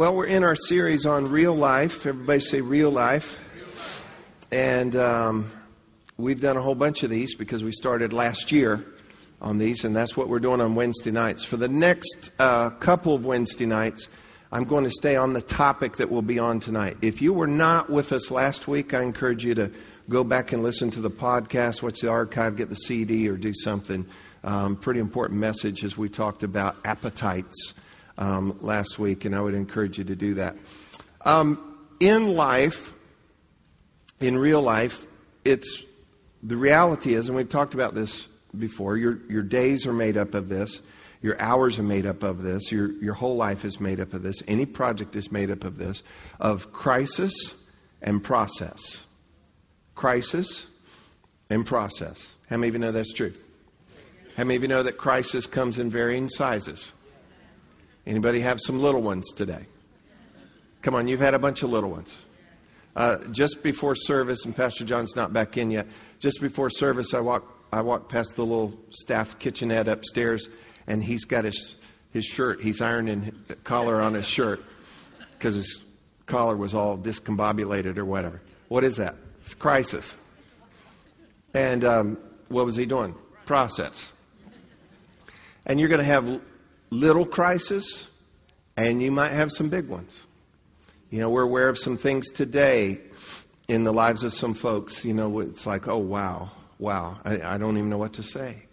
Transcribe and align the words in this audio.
Well, 0.00 0.14
we're 0.14 0.28
in 0.28 0.44
our 0.44 0.54
series 0.54 1.04
on 1.04 1.30
real 1.30 1.54
life. 1.54 2.06
Everybody 2.06 2.40
say 2.40 2.62
real 2.62 2.88
life. 2.88 3.38
And 4.50 4.96
um, 4.96 5.50
we've 6.16 6.40
done 6.40 6.56
a 6.56 6.62
whole 6.62 6.74
bunch 6.74 7.02
of 7.02 7.10
these 7.10 7.34
because 7.34 7.62
we 7.62 7.72
started 7.72 8.14
last 8.14 8.50
year 8.50 8.82
on 9.42 9.58
these, 9.58 9.84
and 9.84 9.94
that's 9.94 10.16
what 10.16 10.30
we're 10.30 10.38
doing 10.38 10.62
on 10.62 10.74
Wednesday 10.74 11.10
nights. 11.10 11.44
For 11.44 11.58
the 11.58 11.68
next 11.68 12.30
uh, 12.38 12.70
couple 12.70 13.14
of 13.14 13.26
Wednesday 13.26 13.66
nights, 13.66 14.08
I'm 14.50 14.64
going 14.64 14.84
to 14.84 14.90
stay 14.90 15.16
on 15.16 15.34
the 15.34 15.42
topic 15.42 15.98
that 15.98 16.10
we'll 16.10 16.22
be 16.22 16.38
on 16.38 16.60
tonight. 16.60 16.96
If 17.02 17.20
you 17.20 17.34
were 17.34 17.46
not 17.46 17.90
with 17.90 18.10
us 18.10 18.30
last 18.30 18.66
week, 18.66 18.94
I 18.94 19.02
encourage 19.02 19.44
you 19.44 19.54
to 19.56 19.70
go 20.08 20.24
back 20.24 20.54
and 20.54 20.62
listen 20.62 20.90
to 20.92 21.02
the 21.02 21.10
podcast, 21.10 21.82
watch 21.82 22.00
the 22.00 22.08
archive, 22.08 22.56
get 22.56 22.70
the 22.70 22.76
CD, 22.76 23.28
or 23.28 23.36
do 23.36 23.52
something. 23.52 24.06
Um, 24.44 24.76
pretty 24.76 25.00
important 25.00 25.40
message 25.40 25.84
as 25.84 25.98
we 25.98 26.08
talked 26.08 26.42
about 26.42 26.76
appetites 26.86 27.74
um, 28.18 28.58
last 28.60 28.98
week, 28.98 29.24
and 29.24 29.34
I 29.34 29.40
would 29.40 29.54
encourage 29.54 29.98
you 29.98 30.04
to 30.04 30.16
do 30.16 30.34
that. 30.34 30.56
Um, 31.24 31.78
in 32.00 32.34
life, 32.34 32.94
in 34.20 34.38
real 34.38 34.62
life, 34.62 35.06
it's 35.44 35.84
the 36.42 36.56
reality 36.56 37.14
is, 37.14 37.28
and 37.28 37.36
we've 37.36 37.48
talked 37.48 37.74
about 37.74 37.94
this 37.94 38.26
before. 38.58 38.96
Your 38.96 39.18
your 39.28 39.42
days 39.42 39.86
are 39.86 39.92
made 39.92 40.16
up 40.16 40.34
of 40.34 40.48
this. 40.48 40.80
Your 41.22 41.38
hours 41.40 41.78
are 41.78 41.82
made 41.82 42.06
up 42.06 42.22
of 42.22 42.42
this. 42.42 42.72
Your 42.72 42.92
your 43.02 43.14
whole 43.14 43.36
life 43.36 43.64
is 43.64 43.80
made 43.80 44.00
up 44.00 44.14
of 44.14 44.22
this. 44.22 44.42
Any 44.48 44.66
project 44.66 45.16
is 45.16 45.30
made 45.30 45.50
up 45.50 45.64
of 45.64 45.76
this, 45.76 46.02
of 46.38 46.72
crisis 46.72 47.54
and 48.00 48.22
process. 48.22 49.04
Crisis 49.94 50.66
and 51.50 51.66
process. 51.66 52.32
How 52.48 52.56
many 52.56 52.68
of 52.68 52.74
you 52.74 52.80
know 52.80 52.92
that's 52.92 53.12
true? 53.12 53.32
How 54.36 54.44
many 54.44 54.56
of 54.56 54.62
you 54.62 54.68
know 54.68 54.82
that 54.82 54.96
crisis 54.96 55.46
comes 55.46 55.78
in 55.78 55.90
varying 55.90 56.28
sizes? 56.30 56.92
Anybody 58.06 58.40
have 58.40 58.60
some 58.60 58.80
little 58.80 59.02
ones 59.02 59.30
today? 59.32 59.66
Come 60.82 60.94
on, 60.94 61.08
you've 61.08 61.20
had 61.20 61.34
a 61.34 61.38
bunch 61.38 61.62
of 61.62 61.70
little 61.70 61.90
ones. 61.90 62.16
Uh, 62.96 63.18
just 63.30 63.62
before 63.62 63.94
service, 63.94 64.44
and 64.44 64.56
Pastor 64.56 64.84
John's 64.84 65.14
not 65.14 65.32
back 65.32 65.56
in 65.56 65.70
yet. 65.70 65.86
Just 66.18 66.40
before 66.40 66.70
service, 66.70 67.14
I 67.14 67.20
walked 67.20 67.56
I 67.72 67.82
walked 67.82 68.08
past 68.08 68.34
the 68.34 68.44
little 68.44 68.76
staff 68.90 69.38
kitchenette 69.38 69.86
upstairs, 69.86 70.48
and 70.86 71.04
he's 71.04 71.24
got 71.24 71.44
his 71.44 71.76
his 72.12 72.24
shirt. 72.24 72.62
He's 72.62 72.80
ironing 72.80 73.32
the 73.46 73.54
collar 73.56 74.00
on 74.00 74.14
his 74.14 74.26
shirt 74.26 74.62
because 75.32 75.54
his 75.54 75.82
collar 76.26 76.56
was 76.56 76.74
all 76.74 76.98
discombobulated 76.98 77.96
or 77.96 78.04
whatever. 78.04 78.40
What 78.68 78.82
is 78.82 78.96
that? 78.96 79.14
It's 79.40 79.54
crisis. 79.54 80.14
And 81.54 81.84
um, 81.84 82.18
what 82.48 82.64
was 82.64 82.76
he 82.76 82.86
doing? 82.86 83.14
Process. 83.46 84.12
And 85.66 85.78
you're 85.78 85.88
going 85.88 86.00
to 86.00 86.04
have 86.04 86.40
little 86.90 87.24
crisis, 87.24 88.08
and 88.76 89.00
you 89.00 89.10
might 89.10 89.30
have 89.30 89.50
some 89.52 89.68
big 89.68 89.88
ones. 89.88 90.24
You 91.10 91.20
know, 91.20 91.30
we're 91.30 91.42
aware 91.42 91.68
of 91.68 91.78
some 91.78 91.96
things 91.96 92.30
today 92.30 93.00
in 93.68 93.84
the 93.84 93.92
lives 93.92 94.22
of 94.22 94.34
some 94.34 94.54
folks. 94.54 95.04
You 95.04 95.14
know, 95.14 95.40
it's 95.40 95.66
like, 95.66 95.88
oh, 95.88 95.98
wow, 95.98 96.50
wow, 96.78 97.18
I, 97.24 97.40
I 97.54 97.58
don't 97.58 97.76
even 97.76 97.88
know 97.88 97.98
what 97.98 98.14
to 98.14 98.22
say. 98.22 98.64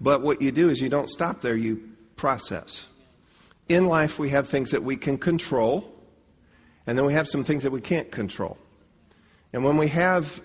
But 0.00 0.22
what 0.22 0.42
you 0.42 0.52
do 0.52 0.68
is 0.68 0.80
you 0.80 0.88
don't 0.88 1.08
stop 1.08 1.40
there, 1.40 1.56
you 1.56 1.90
process. 2.16 2.86
In 3.68 3.86
life, 3.86 4.18
we 4.18 4.30
have 4.30 4.48
things 4.48 4.70
that 4.70 4.82
we 4.82 4.96
can 4.96 5.18
control, 5.18 5.90
and 6.86 6.96
then 6.96 7.04
we 7.06 7.14
have 7.14 7.28
some 7.28 7.44
things 7.44 7.62
that 7.62 7.72
we 7.72 7.80
can't 7.80 8.10
control. 8.10 8.58
And 9.52 9.64
when 9.64 9.76
we 9.76 9.88
have 9.88 10.40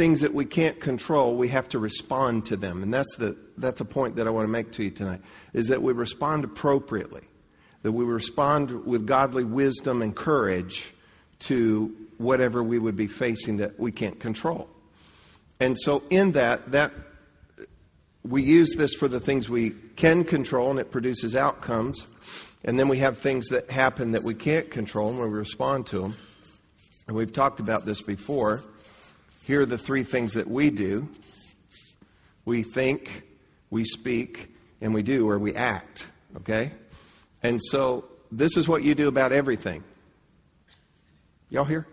things 0.00 0.20
that 0.20 0.32
we 0.32 0.46
can't 0.46 0.80
control, 0.80 1.34
we 1.34 1.48
have 1.48 1.68
to 1.68 1.78
respond 1.78 2.46
to 2.46 2.56
them. 2.56 2.82
And 2.82 2.92
that's 2.92 3.16
the 3.16 3.36
that's 3.58 3.82
a 3.82 3.84
point 3.84 4.16
that 4.16 4.26
I 4.26 4.30
want 4.30 4.46
to 4.46 4.50
make 4.50 4.72
to 4.72 4.84
you 4.84 4.90
tonight 4.90 5.20
is 5.52 5.66
that 5.66 5.82
we 5.82 5.92
respond 5.92 6.42
appropriately. 6.42 7.24
That 7.82 7.92
we 7.92 8.06
respond 8.06 8.86
with 8.86 9.06
godly 9.06 9.44
wisdom 9.44 10.00
and 10.00 10.16
courage 10.16 10.94
to 11.40 11.94
whatever 12.16 12.62
we 12.62 12.78
would 12.78 12.96
be 12.96 13.08
facing 13.08 13.58
that 13.58 13.78
we 13.78 13.92
can't 13.92 14.18
control. 14.18 14.70
And 15.60 15.78
so 15.78 16.02
in 16.08 16.32
that 16.32 16.72
that 16.72 16.92
we 18.24 18.42
use 18.42 18.74
this 18.78 18.94
for 18.94 19.06
the 19.06 19.20
things 19.20 19.50
we 19.50 19.68
can 19.96 20.24
control 20.24 20.70
and 20.70 20.80
it 20.80 20.90
produces 20.90 21.36
outcomes. 21.36 22.06
And 22.64 22.78
then 22.78 22.88
we 22.88 23.00
have 23.00 23.18
things 23.18 23.48
that 23.48 23.70
happen 23.70 24.12
that 24.12 24.22
we 24.22 24.32
can't 24.32 24.70
control 24.70 25.10
and 25.10 25.18
we 25.18 25.28
respond 25.28 25.88
to 25.88 25.98
them. 25.98 26.14
And 27.06 27.14
we've 27.14 27.34
talked 27.34 27.60
about 27.60 27.84
this 27.84 28.00
before. 28.00 28.62
Here 29.44 29.62
are 29.62 29.66
the 29.66 29.78
three 29.78 30.02
things 30.02 30.34
that 30.34 30.48
we 30.48 30.70
do 30.70 31.08
we 32.44 32.62
think, 32.62 33.22
we 33.70 33.84
speak, 33.84 34.54
and 34.80 34.94
we 34.94 35.02
do, 35.02 35.28
or 35.28 35.38
we 35.38 35.54
act. 35.54 36.06
Okay? 36.38 36.72
And 37.42 37.60
so 37.62 38.06
this 38.32 38.56
is 38.56 38.66
what 38.66 38.82
you 38.82 38.94
do 38.94 39.08
about 39.08 39.30
everything. 39.32 39.84
Y'all 41.48 41.64
here? 41.64 41.86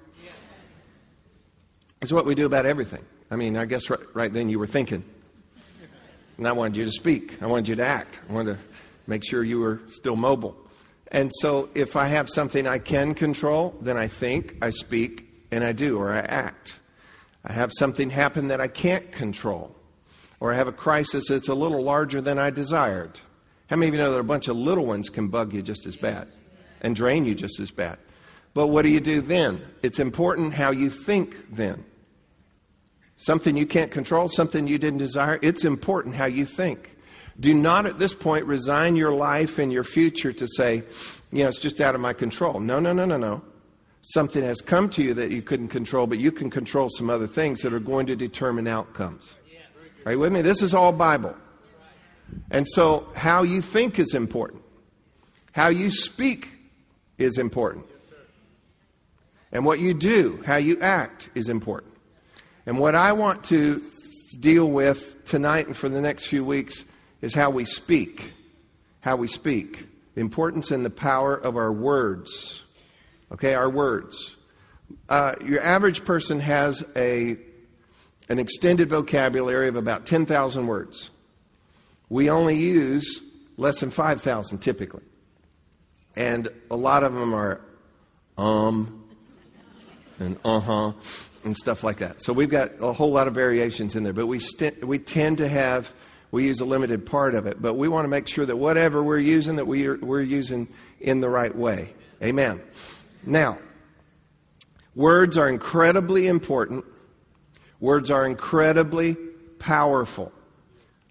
It's 2.01 2.11
what 2.11 2.25
we 2.25 2.35
do 2.35 2.45
about 2.45 2.65
everything. 2.65 3.03
I 3.29 3.35
mean, 3.35 3.57
I 3.57 3.65
guess 3.65 3.89
right, 3.89 3.99
right, 4.13 4.31
then 4.31 4.49
you 4.49 4.59
were 4.59 4.67
thinking. 4.67 5.03
And 6.37 6.47
I 6.47 6.51
wanted 6.51 6.77
you 6.77 6.85
to 6.85 6.91
speak. 6.91 7.41
I 7.41 7.47
wanted 7.47 7.67
you 7.67 7.75
to 7.75 7.85
act. 7.85 8.19
I 8.29 8.33
wanted 8.33 8.53
to 8.53 8.59
make 9.07 9.23
sure 9.25 9.43
you 9.43 9.59
were 9.59 9.81
still 9.89 10.15
mobile. 10.15 10.55
And 11.11 11.31
so 11.41 11.69
if 11.73 11.95
I 11.95 12.07
have 12.07 12.29
something 12.29 12.67
I 12.67 12.77
can 12.77 13.15
control, 13.15 13.75
then 13.81 13.97
I 13.97 14.07
think, 14.07 14.55
I 14.61 14.69
speak, 14.69 15.27
and 15.51 15.63
I 15.63 15.71
do, 15.71 15.97
or 15.97 16.11
I 16.11 16.19
act. 16.19 16.79
I 17.47 17.53
have 17.53 17.71
something 17.79 18.09
happen 18.09 18.49
that 18.49 18.59
I 18.59 18.67
can't 18.67 19.09
control, 19.13 19.73
or 20.41 20.51
I 20.51 20.57
have 20.57 20.67
a 20.67 20.73
crisis 20.73 21.29
that's 21.29 21.47
a 21.47 21.55
little 21.55 21.81
larger 21.81 22.19
than 22.19 22.37
I 22.37 22.49
desired. 22.49 23.21
How 23.69 23.77
many 23.77 23.87
of 23.87 23.93
you 23.93 24.01
know 24.01 24.11
that 24.11 24.19
a 24.19 24.23
bunch 24.23 24.49
of 24.49 24.57
little 24.57 24.85
ones 24.85 25.07
can 25.07 25.29
bug 25.29 25.53
you 25.53 25.61
just 25.61 25.87
as 25.87 25.95
bad 25.95 26.27
and 26.81 26.93
drain 26.93 27.23
you 27.23 27.33
just 27.33 27.59
as 27.61 27.71
bad? 27.71 27.99
But 28.53 28.67
what 28.67 28.81
do 28.81 28.89
you 28.89 28.99
do 28.99 29.21
then? 29.21 29.61
It's 29.81 29.97
important 29.97 30.55
how 30.55 30.71
you 30.71 30.89
think 30.89 31.37
then. 31.49 31.85
Something 33.15 33.55
you 33.55 33.65
can't 33.65 33.91
control, 33.91 34.27
something 34.27 34.67
you 34.67 34.77
didn't 34.77 34.99
desire, 34.99 35.39
it's 35.41 35.63
important 35.63 36.15
how 36.15 36.25
you 36.25 36.45
think. 36.45 36.97
Do 37.39 37.53
not 37.53 37.85
at 37.85 37.97
this 37.97 38.13
point 38.13 38.45
resign 38.45 38.97
your 38.97 39.11
life 39.11 39.57
and 39.57 39.71
your 39.71 39.85
future 39.85 40.33
to 40.33 40.47
say, 40.49 40.83
you 41.31 41.43
know, 41.43 41.47
it's 41.47 41.59
just 41.59 41.79
out 41.79 41.95
of 41.95 42.01
my 42.01 42.13
control. 42.13 42.59
No, 42.59 42.79
no, 42.79 42.91
no, 42.91 43.05
no, 43.05 43.17
no 43.17 43.41
something 44.01 44.43
has 44.43 44.61
come 44.61 44.89
to 44.91 45.03
you 45.03 45.13
that 45.15 45.31
you 45.31 45.41
couldn't 45.41 45.69
control, 45.69 46.07
but 46.07 46.19
you 46.19 46.31
can 46.31 46.49
control 46.49 46.89
some 46.89 47.09
other 47.09 47.27
things 47.27 47.61
that 47.61 47.73
are 47.73 47.79
going 47.79 48.05
to 48.07 48.15
determine 48.15 48.67
outcomes. 48.67 49.35
Are 50.05 50.13
you 50.13 50.19
with 50.19 50.31
me? 50.31 50.41
This 50.41 50.61
is 50.61 50.73
all 50.73 50.91
Bible. 50.91 51.35
And 52.51 52.67
so, 52.67 53.07
how 53.15 53.43
you 53.43 53.61
think 53.61 53.99
is 53.99 54.13
important, 54.13 54.63
how 55.53 55.67
you 55.69 55.91
speak 55.91 56.49
is 57.17 57.37
important. 57.37 57.85
And 59.51 59.65
what 59.65 59.79
you 59.79 59.93
do, 59.93 60.43
how 60.45 60.57
you 60.57 60.79
act, 60.81 61.29
is 61.35 61.49
important. 61.49 61.93
And 62.65 62.79
what 62.79 62.95
I 62.95 63.13
want 63.13 63.45
to 63.45 63.81
deal 64.39 64.69
with 64.69 65.25
tonight 65.25 65.67
and 65.67 65.75
for 65.75 65.89
the 65.89 66.01
next 66.01 66.27
few 66.27 66.43
weeks 66.43 66.83
is 67.21 67.33
how 67.33 67.49
we 67.49 67.65
speak. 67.65 68.33
How 69.01 69.15
we 69.15 69.27
speak. 69.27 69.87
The 70.15 70.21
importance 70.21 70.69
and 70.69 70.83
the 70.83 70.89
power 70.89 71.35
of 71.35 71.55
our 71.55 71.71
words. 71.71 72.61
Okay, 73.31 73.53
our 73.53 73.69
words. 73.69 74.35
Uh, 75.09 75.33
your 75.45 75.61
average 75.61 76.05
person 76.05 76.39
has 76.39 76.83
a, 76.95 77.37
an 78.29 78.39
extended 78.39 78.89
vocabulary 78.89 79.67
of 79.67 79.75
about 79.75 80.05
10,000 80.05 80.67
words. 80.67 81.09
We 82.09 82.29
only 82.29 82.57
use 82.57 83.21
less 83.57 83.79
than 83.79 83.91
5,000 83.91 84.59
typically. 84.59 85.03
And 86.15 86.47
a 86.71 86.75
lot 86.75 87.03
of 87.03 87.13
them 87.13 87.33
are 87.33 87.61
um 88.37 89.03
and 90.19 90.37
uh 90.45 90.59
huh 90.59 90.93
and 91.43 91.55
stuff 91.55 91.83
like 91.83 91.97
that. 91.97 92.21
So 92.21 92.33
we've 92.33 92.49
got 92.49 92.71
a 92.81 92.93
whole 92.93 93.11
lot 93.11 93.27
of 93.27 93.33
variations 93.33 93.95
in 93.95 94.03
there, 94.03 94.13
but 94.13 94.27
we, 94.27 94.39
st- 94.39 94.85
we 94.85 94.99
tend 94.99 95.37
to 95.39 95.47
have, 95.47 95.93
we 96.31 96.45
use 96.45 96.59
a 96.59 96.65
limited 96.65 97.05
part 97.05 97.35
of 97.35 97.47
it, 97.47 97.61
but 97.61 97.75
we 97.75 97.87
want 97.87 98.05
to 98.05 98.09
make 98.09 98.27
sure 98.27 98.45
that 98.45 98.57
whatever 98.57 99.01
we're 99.01 99.19
using, 99.19 99.55
that 99.55 99.65
we 99.65 99.87
are, 99.87 99.97
we're 99.97 100.21
using 100.21 100.67
in 100.99 101.21
the 101.21 101.29
right 101.29 101.55
way. 101.55 101.93
Amen. 102.21 102.61
Now, 103.25 103.57
words 104.95 105.37
are 105.37 105.49
incredibly 105.49 106.27
important. 106.27 106.85
Words 107.79 108.09
are 108.09 108.25
incredibly 108.25 109.15
powerful. 109.59 110.31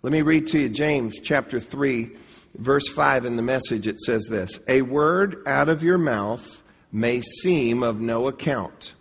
Let 0.03 0.13
me 0.13 0.23
read 0.23 0.47
to 0.49 0.59
you 0.59 0.69
James 0.69 1.19
chapter 1.21 1.61
3, 1.61 2.11
verse 2.57 2.89
5 2.89 3.25
in 3.25 3.37
the 3.37 3.43
message. 3.43 3.87
It 3.87 3.99
says 4.01 4.27
this 4.29 4.61
A 4.69 4.83
word 4.83 5.43
out 5.47 5.69
of 5.69 5.83
your 5.83 5.99
mouth 5.99 6.63
may 6.93 7.21
seem 7.21 7.83
of 7.83 8.01
no 8.01 8.29
account, 8.29 8.95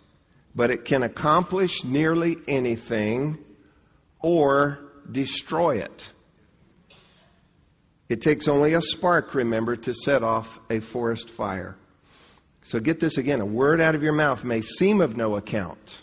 but 0.54 0.70
it 0.70 0.84
can 0.84 1.02
accomplish 1.02 1.84
nearly 1.84 2.36
anything 2.48 3.38
or 4.20 4.80
destroy 5.10 5.76
it. 5.76 6.12
It 8.08 8.20
takes 8.20 8.46
only 8.46 8.74
a 8.74 8.82
spark, 8.82 9.34
remember, 9.34 9.76
to 9.76 9.94
set 9.94 10.22
off 10.22 10.60
a 10.70 10.80
forest 10.80 11.30
fire. 11.30 11.76
So 12.66 12.80
get 12.80 12.98
this 12.98 13.16
again 13.16 13.40
a 13.40 13.46
word 13.46 13.80
out 13.80 13.94
of 13.94 14.02
your 14.02 14.12
mouth 14.12 14.42
may 14.42 14.60
seem 14.60 15.00
of 15.00 15.16
no 15.16 15.36
account, 15.36 16.02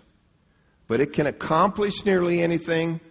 but 0.87 1.01
it 1.01 1.11
can 1.11 1.27
accomplish 1.27 2.05
nearly 2.05 2.41
anything 2.41 3.01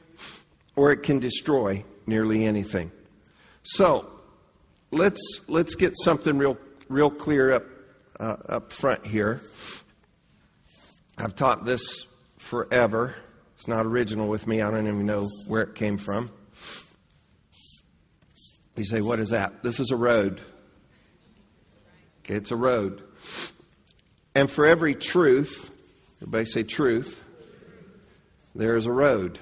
or 0.75 0.90
it 0.90 1.02
can 1.02 1.19
destroy 1.19 1.84
nearly 2.06 2.46
anything. 2.46 2.90
So 3.62 4.08
let's, 4.90 5.20
let's 5.49 5.75
get 5.75 5.93
something 6.02 6.38
real, 6.38 6.56
real 6.88 7.10
clear 7.10 7.52
up, 7.52 7.64
uh, 8.19 8.37
up 8.49 8.72
front 8.72 9.04
here. 9.04 9.43
I've 11.19 11.37
taught 11.37 11.66
this 11.66 12.06
forever. 12.38 13.14
It's 13.56 13.69
not 13.69 13.84
original 13.84 14.28
with 14.28 14.46
me. 14.46 14.62
I 14.62 14.70
don't 14.70 14.87
even 14.87 15.04
know 15.04 15.28
where 15.46 15.60
it 15.60 15.75
came 15.75 15.99
from. 15.99 16.31
You 18.76 18.84
say, 18.87 19.02
what 19.02 19.19
is 19.19 19.28
that? 19.28 19.62
This 19.62 19.78
is 19.78 19.90
a 19.90 19.96
road. 19.96 20.40
Okay, 22.20 22.37
it's 22.37 22.50
a 22.50 22.56
road. 22.56 23.02
And 24.34 24.50
for 24.50 24.66
every 24.66 24.94
truth, 24.94 25.70
everybody 26.20 26.44
say 26.46 26.62
truth, 26.62 27.22
there 28.54 28.76
is 28.76 28.86
a 28.86 28.92
road. 28.92 29.38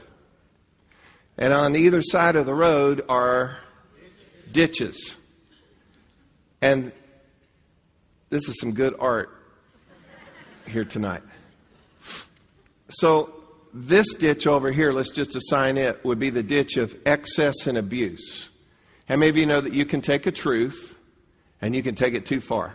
And 1.39 1.53
on 1.53 1.75
either 1.77 2.03
side 2.03 2.37
of 2.37 2.47
the 2.47 2.55
road 2.55 3.05
are 3.09 3.59
ditches. 4.53 5.17
And 6.61 6.93
this 8.29 8.49
is 8.49 8.59
some 8.61 8.73
good 8.73 8.95
art 8.99 9.31
here 10.69 10.85
tonight. 10.85 11.23
So, 12.91 13.35
this 13.73 14.15
ditch 14.15 14.49
over 14.49 14.73
here, 14.73 14.93
let's 14.93 15.11
just 15.11 15.37
assign 15.37 15.77
it, 15.77 16.05
would 16.05 16.19
be 16.19 16.31
the 16.31 16.43
ditch 16.43 16.77
of 16.77 16.97
excess 17.07 17.69
and 17.69 17.79
abuse. 17.79 18.49
Many 19.09 19.29
of 19.29 19.37
you 19.37 19.47
know 19.47 19.61
that 19.61 19.73
you 19.73 19.85
can 19.85 20.01
take 20.01 20.27
a 20.27 20.33
truth 20.33 20.97
and 21.61 21.75
you 21.75 21.83
can 21.83 21.95
take 21.95 22.15
it 22.15 22.27
too 22.27 22.41
far? 22.41 22.75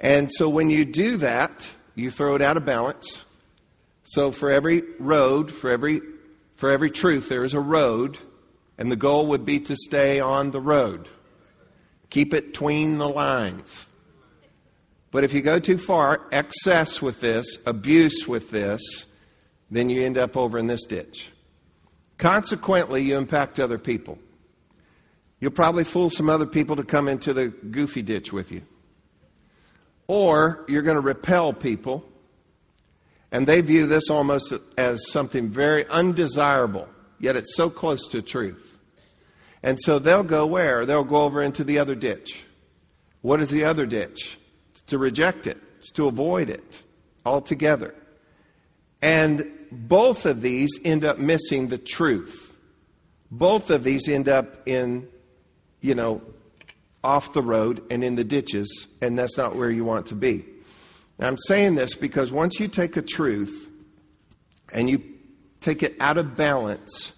And 0.00 0.30
so 0.32 0.48
when 0.48 0.70
you 0.70 0.84
do 0.84 1.16
that, 1.18 1.68
you 1.94 2.10
throw 2.10 2.34
it 2.34 2.42
out 2.42 2.56
of 2.56 2.64
balance. 2.64 3.24
So 4.04 4.32
for 4.32 4.50
every 4.50 4.82
road, 4.98 5.50
for 5.50 5.70
every 5.70 6.00
for 6.56 6.70
every 6.70 6.90
truth 6.90 7.28
there 7.28 7.44
is 7.44 7.54
a 7.54 7.60
road, 7.60 8.18
and 8.78 8.90
the 8.90 8.96
goal 8.96 9.26
would 9.26 9.44
be 9.44 9.60
to 9.60 9.76
stay 9.76 10.20
on 10.20 10.50
the 10.50 10.60
road. 10.60 11.08
Keep 12.10 12.34
it 12.34 12.48
between 12.48 12.98
the 12.98 13.08
lines. 13.08 13.86
But 15.10 15.24
if 15.24 15.32
you 15.32 15.42
go 15.42 15.58
too 15.58 15.78
far, 15.78 16.26
excess 16.32 17.00
with 17.00 17.20
this, 17.20 17.58
abuse 17.66 18.26
with 18.26 18.50
this, 18.50 19.06
then 19.70 19.88
you 19.88 20.02
end 20.02 20.18
up 20.18 20.36
over 20.36 20.58
in 20.58 20.66
this 20.66 20.84
ditch. 20.84 21.30
Consequently, 22.18 23.02
you 23.02 23.16
impact 23.16 23.60
other 23.60 23.78
people. 23.78 24.18
You'll 25.40 25.52
probably 25.52 25.84
fool 25.84 26.10
some 26.10 26.28
other 26.28 26.46
people 26.46 26.76
to 26.76 26.84
come 26.84 27.08
into 27.08 27.32
the 27.32 27.48
goofy 27.48 28.02
ditch 28.02 28.32
with 28.32 28.50
you. 28.50 28.62
Or 30.06 30.64
you're 30.68 30.82
going 30.82 30.96
to 30.96 31.00
repel 31.00 31.52
people, 31.52 32.04
and 33.32 33.46
they 33.46 33.60
view 33.60 33.86
this 33.86 34.10
almost 34.10 34.52
as 34.76 35.10
something 35.10 35.48
very 35.48 35.86
undesirable, 35.88 36.88
yet 37.18 37.36
it's 37.36 37.54
so 37.56 37.70
close 37.70 38.06
to 38.08 38.22
truth. 38.22 38.78
And 39.62 39.80
so 39.80 39.98
they'll 39.98 40.22
go 40.22 40.44
where? 40.44 40.84
They'll 40.84 41.04
go 41.04 41.22
over 41.22 41.42
into 41.42 41.64
the 41.64 41.78
other 41.78 41.94
ditch. 41.94 42.44
What 43.22 43.40
is 43.40 43.48
the 43.48 43.64
other 43.64 43.86
ditch? 43.86 44.38
It's 44.72 44.82
to 44.82 44.98
reject 44.98 45.46
it, 45.46 45.58
it's 45.78 45.90
to 45.92 46.06
avoid 46.06 46.50
it 46.50 46.82
altogether. 47.24 47.94
And 49.00 49.50
both 49.72 50.26
of 50.26 50.42
these 50.42 50.70
end 50.84 51.04
up 51.04 51.18
missing 51.18 51.68
the 51.68 51.78
truth. 51.78 52.56
Both 53.30 53.70
of 53.70 53.82
these 53.82 54.08
end 54.08 54.28
up 54.28 54.68
in, 54.68 55.08
you 55.80 55.94
know, 55.94 56.22
off 57.04 57.34
the 57.34 57.42
road 57.42 57.82
and 57.90 58.02
in 58.02 58.16
the 58.16 58.24
ditches, 58.24 58.86
and 59.00 59.18
that's 59.18 59.36
not 59.36 59.54
where 59.54 59.70
you 59.70 59.84
want 59.84 60.06
to 60.06 60.14
be. 60.14 60.44
Now, 61.18 61.28
I'm 61.28 61.38
saying 61.38 61.76
this 61.76 61.94
because 61.94 62.32
once 62.32 62.58
you 62.58 62.66
take 62.66 62.96
a 62.96 63.02
truth 63.02 63.68
and 64.72 64.90
you 64.90 65.02
take 65.60 65.82
it 65.82 65.94
out 66.00 66.18
of 66.18 66.36
balance, 66.36 67.12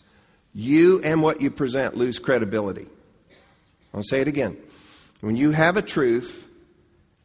you 0.55 1.00
and 1.03 1.23
what 1.23 1.41
you 1.41 1.50
present 1.50 1.97
lose 1.97 2.19
credibility. 2.19 2.87
I'll 3.94 4.03
say 4.03 4.21
it 4.21 4.29
again. 4.29 4.56
When 5.21 5.37
you 5.37 5.53
have 5.53 5.77
a 5.77 5.83
truth 5.83 6.47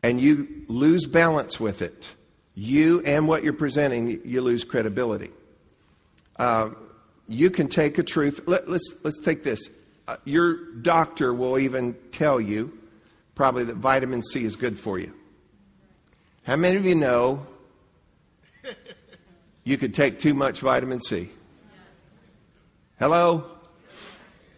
and 0.03 0.21
you 0.21 0.63
lose 0.67 1.05
balance 1.05 1.59
with 1.59 1.81
it, 1.81 2.07
you 2.55 3.01
and 3.01 3.27
what 3.27 3.43
you're 3.43 3.53
presenting, 3.53 4.21
you 4.23 4.41
lose 4.41 4.63
credibility. 4.63 5.31
Uh, 6.37 6.69
you 7.27 7.49
can 7.49 7.67
take 7.67 7.97
a 7.97 8.03
truth. 8.03 8.41
Let, 8.45 8.69
let's, 8.69 8.93
let's 9.03 9.19
take 9.19 9.43
this. 9.43 9.69
Uh, 10.07 10.17
your 10.25 10.73
doctor 10.81 11.33
will 11.33 11.59
even 11.59 11.95
tell 12.11 12.41
you 12.41 12.77
probably 13.35 13.63
that 13.65 13.75
vitamin 13.75 14.23
C 14.23 14.43
is 14.43 14.55
good 14.55 14.79
for 14.79 14.99
you. 14.99 15.13
How 16.43 16.55
many 16.55 16.77
of 16.77 16.85
you 16.85 16.95
know 16.95 17.45
you 19.63 19.77
could 19.77 19.93
take 19.93 20.19
too 20.19 20.33
much 20.33 20.59
vitamin 20.59 21.01
C? 21.01 21.29
Hello? 22.99 23.45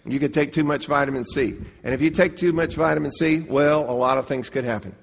You 0.06 0.20
could 0.20 0.34
take 0.34 0.52
too 0.54 0.64
much 0.64 0.88
vitamin 0.88 1.24
C. 1.26 1.56
And 1.84 1.94
if 1.94 2.02
you 2.02 2.10
take 2.10 2.36
too 2.36 2.52
much 2.52 2.76
vitamin 2.76 3.12
C, 3.12 3.40
well, 3.42 3.90
a 3.90 3.94
lot 3.94 4.18
of 4.18 4.28
things 4.28 4.50
could 4.50 4.66
happen. 4.66 4.96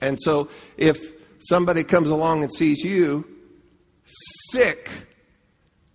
And 0.00 0.18
so 0.20 0.48
if 0.76 1.12
somebody 1.40 1.84
comes 1.84 2.08
along 2.08 2.42
and 2.42 2.52
sees 2.52 2.82
you 2.82 3.24
sick 4.50 4.90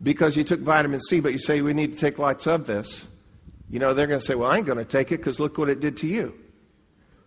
because 0.03 0.35
you 0.35 0.43
took 0.43 0.59
vitamin 0.59 0.99
C, 0.99 1.21
but 1.21 1.31
you 1.31 1.39
say 1.39 1.61
we 1.61 1.73
need 1.73 1.93
to 1.93 1.99
take 1.99 2.19
lots 2.19 2.45
of 2.45 2.67
this, 2.67 3.07
you 3.69 3.79
know, 3.79 3.93
they're 3.93 4.07
going 4.07 4.19
to 4.19 4.25
say, 4.25 4.35
well, 4.35 4.51
I 4.51 4.57
ain't 4.57 4.67
going 4.67 4.77
to 4.77 4.85
take 4.85 5.11
it 5.11 5.17
because 5.17 5.39
look 5.39 5.57
what 5.57 5.69
it 5.69 5.79
did 5.79 5.97
to 5.97 6.07
you. 6.07 6.37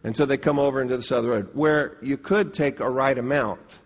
And 0.04 0.16
so 0.16 0.26
they 0.26 0.36
come 0.36 0.60
over 0.60 0.80
into 0.80 0.96
this 0.96 1.10
other 1.10 1.30
road 1.30 1.48
where 1.54 1.96
you 2.00 2.16
could 2.16 2.54
take 2.54 2.78
a 2.78 2.88
right 2.88 3.18
amount 3.18 3.80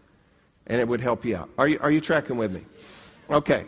and 0.67 0.81
it 0.81 0.87
would 0.87 1.01
help 1.01 1.25
you 1.25 1.37
out. 1.37 1.49
Are 1.57 1.67
you, 1.67 1.79
are 1.81 1.91
you 1.91 2.01
tracking 2.01 2.37
with 2.37 2.53
me? 2.53 2.67
Okay. 3.31 3.65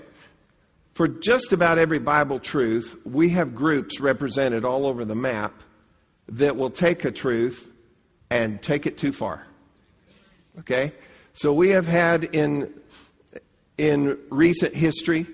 For 0.92 1.08
just 1.08 1.52
about 1.52 1.78
every 1.78 1.98
Bible 1.98 2.38
truth, 2.38 2.98
we 3.04 3.30
have 3.30 3.54
groups 3.54 4.00
represented 4.00 4.64
all 4.64 4.84
over 4.84 5.04
the 5.04 5.14
map 5.14 5.54
that 6.28 6.56
will 6.56 6.68
take 6.68 7.04
a 7.04 7.10
truth 7.10 7.72
and 8.28 8.60
take 8.60 8.86
it 8.86 8.98
too 8.98 9.12
far. 9.12 9.46
Okay? 10.58 10.92
So 11.32 11.54
we 11.54 11.70
have 11.70 11.86
had 11.86 12.24
in 12.36 12.74
in 13.82 14.16
recent 14.30 14.76
history 14.76 15.26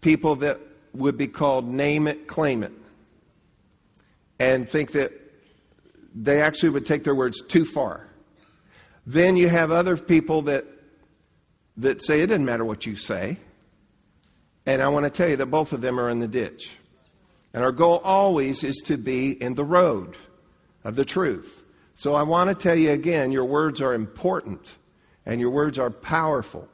people 0.00 0.34
that 0.34 0.58
would 0.92 1.16
be 1.16 1.28
called 1.28 1.64
name 1.64 2.08
it, 2.08 2.26
claim 2.26 2.64
it, 2.64 2.72
and 4.40 4.68
think 4.68 4.90
that 4.92 5.12
they 6.12 6.42
actually 6.42 6.70
would 6.70 6.84
take 6.84 7.04
their 7.04 7.14
words 7.14 7.40
too 7.40 7.64
far. 7.64 8.08
Then 9.06 9.36
you 9.36 9.48
have 9.48 9.70
other 9.70 9.96
people 9.96 10.42
that, 10.42 10.64
that 11.76 12.02
say 12.02 12.20
it 12.20 12.26
doesn't 12.26 12.44
matter 12.44 12.64
what 12.64 12.84
you 12.84 12.96
say. 12.96 13.38
And 14.66 14.82
I 14.82 14.88
want 14.88 15.04
to 15.04 15.10
tell 15.10 15.28
you 15.28 15.36
that 15.36 15.46
both 15.46 15.72
of 15.72 15.80
them 15.80 16.00
are 16.00 16.10
in 16.10 16.18
the 16.18 16.26
ditch. 16.26 16.72
And 17.54 17.62
our 17.62 17.72
goal 17.72 18.00
always 18.02 18.64
is 18.64 18.82
to 18.86 18.96
be 18.96 19.40
in 19.40 19.54
the 19.54 19.64
road 19.64 20.16
of 20.82 20.96
the 20.96 21.04
truth. 21.04 21.64
So 21.94 22.14
I 22.14 22.24
want 22.24 22.48
to 22.48 22.54
tell 22.56 22.76
you 22.76 22.90
again 22.90 23.30
your 23.30 23.44
words 23.44 23.80
are 23.80 23.94
important 23.94 24.74
and 25.24 25.40
your 25.40 25.50
words 25.50 25.78
are 25.78 25.90
powerful. 25.90 26.68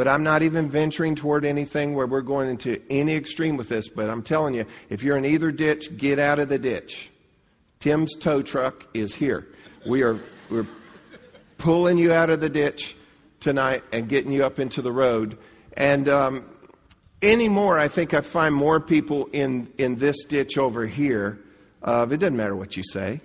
But 0.00 0.08
I'm 0.08 0.22
not 0.22 0.42
even 0.42 0.70
venturing 0.70 1.14
toward 1.14 1.44
anything 1.44 1.94
where 1.94 2.06
we're 2.06 2.22
going 2.22 2.48
into 2.48 2.80
any 2.88 3.14
extreme 3.14 3.58
with 3.58 3.68
this. 3.68 3.90
But 3.90 4.08
I'm 4.08 4.22
telling 4.22 4.54
you, 4.54 4.64
if 4.88 5.02
you're 5.02 5.18
in 5.18 5.26
either 5.26 5.52
ditch, 5.52 5.94
get 5.98 6.18
out 6.18 6.38
of 6.38 6.48
the 6.48 6.58
ditch. 6.58 7.10
Tim's 7.80 8.16
tow 8.16 8.40
truck 8.40 8.86
is 8.94 9.14
here. 9.14 9.46
We 9.86 10.02
are 10.02 10.18
we're 10.48 10.66
pulling 11.58 11.98
you 11.98 12.14
out 12.14 12.30
of 12.30 12.40
the 12.40 12.48
ditch 12.48 12.96
tonight 13.40 13.82
and 13.92 14.08
getting 14.08 14.32
you 14.32 14.42
up 14.42 14.58
into 14.58 14.80
the 14.80 14.90
road. 14.90 15.36
And 15.76 16.08
um, 16.08 16.48
anymore, 17.20 17.78
I 17.78 17.88
think 17.88 18.14
I 18.14 18.22
find 18.22 18.54
more 18.54 18.80
people 18.80 19.28
in, 19.34 19.70
in 19.76 19.96
this 19.96 20.24
ditch 20.24 20.56
over 20.56 20.86
here. 20.86 21.40
Uh, 21.82 22.06
it 22.10 22.20
doesn't 22.20 22.38
matter 22.38 22.56
what 22.56 22.74
you 22.74 22.84
say. 22.84 23.20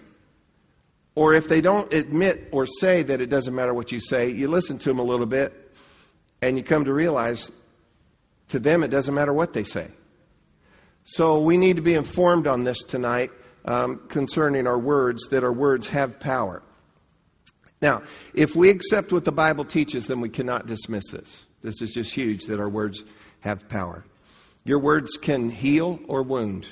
Or 1.15 1.33
if 1.33 1.47
they 1.47 1.61
don't 1.61 1.93
admit 1.93 2.49
or 2.51 2.65
say 2.65 3.01
that 3.01 3.21
it 3.21 3.29
doesn't 3.29 3.55
matter 3.55 3.73
what 3.73 3.93
you 3.93 4.01
say, 4.01 4.29
you 4.29 4.49
listen 4.49 4.77
to 4.79 4.89
them 4.89 4.99
a 4.99 5.03
little 5.03 5.25
bit 5.25 5.61
and 6.45 6.57
you 6.57 6.63
come 6.63 6.85
to 6.85 6.93
realize 6.93 7.51
to 8.49 8.59
them 8.59 8.83
it 8.83 8.89
doesn't 8.89 9.15
matter 9.15 9.33
what 9.33 9.53
they 9.53 9.63
say. 9.63 9.89
So 11.03 11.39
we 11.39 11.57
need 11.57 11.75
to 11.77 11.81
be 11.81 11.95
informed 11.95 12.45
on 12.45 12.63
this 12.63 12.83
tonight 12.83 13.31
um, 13.65 14.01
concerning 14.09 14.67
our 14.67 14.77
words, 14.77 15.27
that 15.29 15.43
our 15.43 15.51
words 15.51 15.87
have 15.87 16.19
power. 16.19 16.61
Now, 17.81 18.03
if 18.35 18.55
we 18.55 18.69
accept 18.69 19.11
what 19.11 19.25
the 19.25 19.31
Bible 19.31 19.65
teaches, 19.65 20.05
then 20.05 20.21
we 20.21 20.29
cannot 20.29 20.67
dismiss 20.67 21.03
this. 21.11 21.45
This 21.63 21.81
is 21.81 21.91
just 21.91 22.13
huge 22.13 22.45
that 22.45 22.59
our 22.59 22.69
words 22.69 23.03
have 23.41 23.67
power. 23.67 24.05
Your 24.63 24.79
words 24.79 25.17
can 25.17 25.49
heal 25.49 25.99
or 26.07 26.21
wound. 26.21 26.67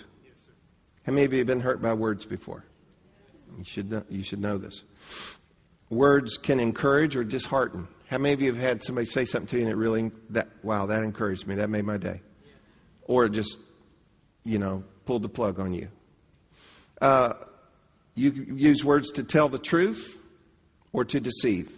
How 1.05 1.13
many 1.13 1.25
of 1.25 1.33
you 1.33 1.39
have 1.39 1.47
been 1.47 1.59
hurt 1.59 1.81
by 1.81 1.93
words 1.93 2.25
before? 2.25 2.63
You 3.57 3.63
should 3.63 3.91
know, 3.91 4.03
you 4.07 4.23
should 4.23 4.39
know 4.39 4.59
this. 4.59 4.83
Words 5.89 6.37
can 6.37 6.59
encourage 6.59 7.15
or 7.15 7.23
dishearten. 7.23 7.87
How 8.13 8.19
many 8.19 8.33
of 8.33 8.43
you 8.43 8.53
have 8.53 8.61
had 8.61 8.83
somebody 8.83 9.05
say 9.05 9.25
something 9.25 9.47
to 9.47 9.55
you 9.55 9.63
and 9.63 9.71
it 9.71 9.75
really, 9.75 10.11
that, 10.29 10.47
wow, 10.61 10.85
that 10.85 11.01
encouraged 11.01 11.47
me. 11.47 11.55
That 11.55 11.71
made 11.71 11.83
my 11.83 11.97
day. 11.97 12.21
Or 13.05 13.27
just, 13.27 13.57
you 14.45 14.59
know, 14.59 14.83
pulled 15.07 15.23
the 15.23 15.29
plug 15.29 15.59
on 15.59 15.73
you. 15.73 15.87
Uh, 17.01 17.33
you 18.13 18.31
use 18.55 18.85
words 18.85 19.13
to 19.13 19.23
tell 19.23 19.49
the 19.49 19.57
truth 19.57 20.21
or 20.91 21.03
to 21.05 21.19
deceive. 21.19 21.71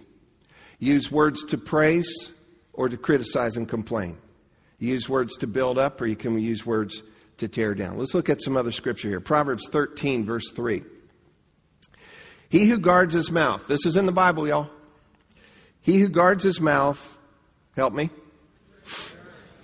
Use 0.78 1.10
words 1.10 1.42
to 1.46 1.58
praise 1.58 2.30
or 2.74 2.90
to 2.90 2.98
criticize 2.98 3.56
and 3.56 3.70
complain. 3.70 4.18
use 4.78 5.08
words 5.08 5.38
to 5.38 5.48
build 5.48 5.78
up 5.78 6.02
or 6.02 6.06
you 6.06 6.18
can 6.18 6.38
use 6.38 6.66
words 6.66 7.02
to 7.38 7.48
tear 7.48 7.74
down. 7.74 7.98
Let's 7.98 8.14
look 8.14 8.28
at 8.28 8.42
some 8.42 8.58
other 8.58 8.74
scripture 8.74 9.08
here. 9.08 9.22
Proverbs 9.22 9.70
13, 9.72 10.26
verse 10.26 10.52
3. 10.52 10.84
He 12.50 12.66
who 12.66 12.78
guards 12.78 13.14
his 13.14 13.32
mouth, 13.32 13.68
this 13.68 13.86
is 13.86 13.96
in 13.96 14.06
the 14.06 14.12
Bible, 14.12 14.46
y'all. 14.46 14.70
He 15.86 16.00
who 16.00 16.08
guards 16.10 16.44
his 16.44 16.60
mouth, 16.60 17.16
help 17.76 17.94
me, 17.94 18.10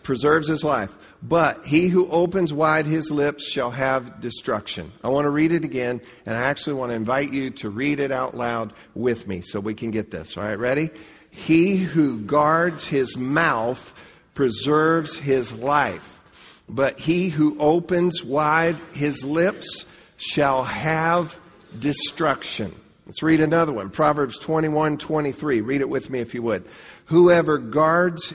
preserves 0.04 0.48
his 0.48 0.64
life. 0.64 0.96
But 1.24 1.66
he 1.66 1.88
who 1.88 2.08
opens 2.12 2.54
wide 2.54 2.86
his 2.86 3.10
lips 3.10 3.44
shall 3.44 3.72
have 3.72 4.22
destruction. 4.22 4.92
I 5.04 5.10
want 5.10 5.26
to 5.26 5.32
read 5.32 5.52
it 5.52 5.66
again, 5.66 6.00
and 6.28 6.38
I 6.38 6.42
actually 6.42 6.74
want 6.74 6.92
to 6.92 6.96
invite 6.96 7.34
you 7.34 7.50
to 7.50 7.72
read 7.72 8.00
it 8.00 8.12
out 8.12 8.38
loud 8.38 8.74
with 8.94 9.28
me 9.28 9.42
so 9.42 9.60
we 9.60 9.74
can 9.74 9.90
get 9.90 10.12
this. 10.12 10.38
All 10.38 10.44
right, 10.44 10.60
ready? 10.60 10.92
He 11.32 11.78
who 11.78 12.20
guards 12.20 12.86
his 12.86 13.18
mouth 13.18 13.96
preserves 14.36 15.18
his 15.18 15.52
life, 15.52 16.22
but 16.70 17.00
he 17.00 17.30
who 17.30 17.58
opens 17.60 18.24
wide 18.24 18.80
his 18.94 19.24
lips 19.24 19.86
shall 20.18 20.64
have 20.64 21.36
destruction. 21.80 22.76
Let's 23.12 23.24
read 23.24 23.42
another 23.42 23.74
one. 23.74 23.90
Proverbs 23.90 24.40
21 24.40 24.98
23. 24.98 25.60
Read 25.60 25.82
it 25.82 25.90
with 25.90 26.10
me 26.10 26.20
if 26.20 26.34
you 26.34 26.42
would. 26.44 26.64
Whoever 27.08 27.58
guards, 27.58 28.34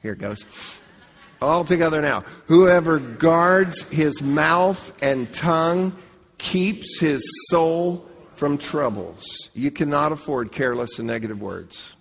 here 0.00 0.14
it 0.14 0.18
goes. 0.18 0.80
All 1.42 1.62
together 1.62 2.00
now. 2.00 2.24
Whoever 2.46 2.98
guards 2.98 3.82
his 3.90 4.22
mouth 4.22 4.94
and 5.02 5.30
tongue 5.30 5.94
keeps 6.38 7.00
his 7.00 7.22
soul 7.50 8.08
from 8.34 8.56
troubles. 8.56 9.26
You 9.52 9.70
cannot 9.70 10.10
afford 10.10 10.52
careless 10.52 10.98
and 10.98 11.06
negative 11.06 11.42
words. 11.42 11.94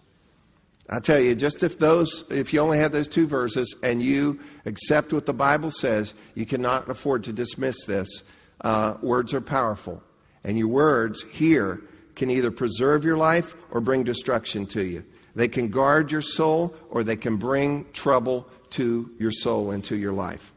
I 0.90 1.02
tell 1.02 1.20
you, 1.20 1.36
just 1.36 1.62
if 1.62 1.78
those, 1.78 2.24
if 2.30 2.54
you 2.54 2.62
only 2.62 2.78
have 2.78 2.94
those 2.94 3.10
two 3.10 3.28
verses 3.28 3.76
and 3.84 4.02
you 4.02 4.40
accept 4.66 5.12
what 5.12 5.26
the 5.26 5.34
Bible 5.34 5.72
says, 5.72 6.14
you 6.36 6.46
cannot 6.46 6.90
afford 6.90 7.26
to 7.26 7.34
dismiss 7.34 7.84
this. 7.84 8.24
Uh, 8.62 8.96
words 9.02 9.34
are 9.34 9.42
powerful, 9.42 10.02
and 10.44 10.58
your 10.58 10.68
words 10.68 11.24
here 11.32 11.82
can 12.16 12.30
either 12.30 12.52
preserve 12.52 13.04
your 13.04 13.18
life 13.18 13.56
or 13.70 13.82
bring 13.82 14.04
destruction 14.04 14.66
to 14.68 14.84
you. 14.84 15.04
They 15.36 15.48
can 15.48 15.70
guard 15.70 16.12
your 16.12 16.22
soul 16.22 16.76
or 16.90 17.04
they 17.04 17.16
can 17.16 17.38
bring 17.38 17.86
trouble 17.94 18.48
to 18.72 19.10
your 19.18 19.32
soul 19.32 19.72
and 19.72 19.84
to 19.86 19.96
your 19.96 20.14
life. 20.14 20.52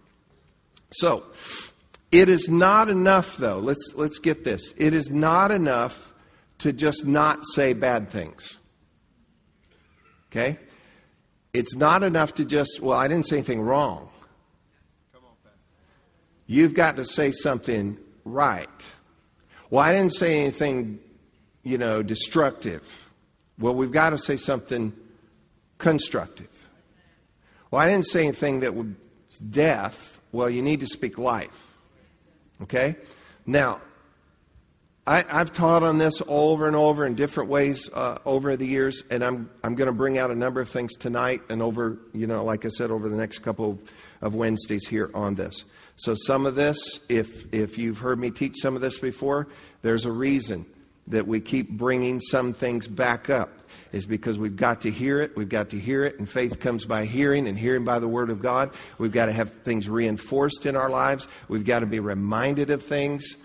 So, 0.92 1.24
it 2.12 2.28
is 2.28 2.48
not 2.48 2.88
enough, 2.88 3.36
though. 3.36 3.58
Let's, 3.58 3.92
let's 3.96 4.18
get 4.18 4.44
this. 4.44 4.72
It 4.76 4.94
is 4.94 5.10
not 5.10 5.50
enough 5.50 6.12
to 6.58 6.72
just 6.72 7.04
not 7.04 7.44
say 7.54 7.72
bad 7.72 8.08
things. 8.08 8.58
Okay? 10.30 10.58
It's 11.52 11.74
not 11.74 12.02
enough 12.02 12.34
to 12.34 12.44
just, 12.44 12.80
well, 12.80 12.98
I 12.98 13.08
didn't 13.08 13.26
say 13.26 13.36
anything 13.36 13.62
wrong. 13.62 14.08
You've 16.46 16.74
got 16.74 16.96
to 16.96 17.04
say 17.04 17.32
something 17.32 17.98
right. 18.24 18.68
Well, 19.74 19.82
I 19.82 19.90
didn't 19.90 20.14
say 20.14 20.38
anything, 20.38 21.00
you 21.64 21.78
know, 21.78 22.00
destructive. 22.00 23.10
Well, 23.58 23.74
we've 23.74 23.90
got 23.90 24.10
to 24.10 24.18
say 24.18 24.36
something 24.36 24.92
constructive. 25.78 26.46
Well, 27.72 27.82
I 27.82 27.88
didn't 27.88 28.06
say 28.06 28.22
anything 28.22 28.60
that 28.60 28.76
was 28.76 28.86
death. 29.50 30.20
Well, 30.30 30.48
you 30.48 30.62
need 30.62 30.78
to 30.78 30.86
speak 30.86 31.18
life. 31.18 31.74
Okay? 32.62 32.94
Now, 33.46 33.80
I, 35.08 35.22
have 35.22 35.52
taught 35.52 35.82
on 35.82 35.98
this 35.98 36.22
over 36.28 36.68
and 36.68 36.76
over 36.76 37.04
in 37.04 37.16
different 37.16 37.50
ways 37.50 37.90
uh, 37.92 38.18
over 38.24 38.56
the 38.56 38.68
years, 38.68 39.02
and 39.10 39.24
I'm, 39.24 39.50
I'm 39.64 39.74
going 39.74 39.88
to 39.88 39.92
bring 39.92 40.18
out 40.18 40.30
a 40.30 40.36
number 40.36 40.60
of 40.60 40.70
things 40.70 40.94
tonight 40.94 41.40
and 41.48 41.60
over, 41.60 41.98
you 42.12 42.28
know, 42.28 42.44
like 42.44 42.64
I 42.64 42.68
said, 42.68 42.92
over 42.92 43.08
the 43.08 43.16
next 43.16 43.40
couple 43.40 43.72
of, 43.72 43.92
of 44.20 44.34
Wednesdays 44.36 44.86
here 44.86 45.10
on 45.14 45.34
this. 45.34 45.64
So, 45.96 46.14
some 46.14 46.44
of 46.46 46.54
this, 46.54 47.00
if, 47.08 47.52
if 47.54 47.78
you've 47.78 47.98
heard 47.98 48.18
me 48.18 48.30
teach 48.30 48.56
some 48.60 48.74
of 48.74 48.82
this 48.82 48.98
before, 48.98 49.46
there's 49.82 50.04
a 50.04 50.12
reason 50.12 50.66
that 51.06 51.26
we 51.26 51.40
keep 51.40 51.70
bringing 51.70 52.20
some 52.20 52.52
things 52.52 52.86
back 52.86 53.30
up 53.30 53.60
is 53.92 54.06
because 54.06 54.38
we've 54.38 54.56
got 54.56 54.80
to 54.80 54.90
hear 54.90 55.20
it. 55.20 55.36
We've 55.36 55.48
got 55.48 55.70
to 55.70 55.78
hear 55.78 56.04
it, 56.04 56.18
and 56.18 56.28
faith 56.28 56.58
comes 56.58 56.84
by 56.84 57.04
hearing, 57.04 57.46
and 57.46 57.56
hearing 57.56 57.84
by 57.84 58.00
the 58.00 58.08
Word 58.08 58.28
of 58.28 58.42
God. 58.42 58.74
We've 58.98 59.12
got 59.12 59.26
to 59.26 59.32
have 59.32 59.52
things 59.62 59.88
reinforced 59.88 60.66
in 60.66 60.74
our 60.74 60.88
lives. 60.88 61.28
We've 61.48 61.64
got 61.64 61.80
to 61.80 61.86
be 61.86 62.00
reminded 62.00 62.70
of 62.70 62.82
things. 62.82 63.36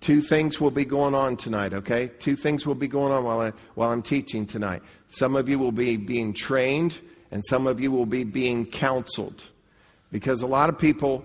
Two 0.00 0.20
things 0.20 0.60
will 0.60 0.70
be 0.70 0.84
going 0.84 1.14
on 1.14 1.36
tonight, 1.36 1.72
okay? 1.72 2.08
Two 2.20 2.36
things 2.36 2.64
will 2.64 2.76
be 2.76 2.86
going 2.86 3.12
on 3.12 3.24
while, 3.24 3.40
I, 3.40 3.52
while 3.74 3.90
I'm 3.90 4.02
teaching 4.02 4.46
tonight. 4.46 4.82
Some 5.08 5.34
of 5.34 5.48
you 5.48 5.58
will 5.58 5.72
be 5.72 5.96
being 5.96 6.32
trained, 6.32 6.96
and 7.32 7.44
some 7.44 7.66
of 7.66 7.80
you 7.80 7.90
will 7.90 8.06
be 8.06 8.22
being 8.22 8.66
counseled. 8.66 9.42
Because 10.12 10.42
a 10.42 10.46
lot 10.46 10.68
of 10.68 10.78
people, 10.78 11.24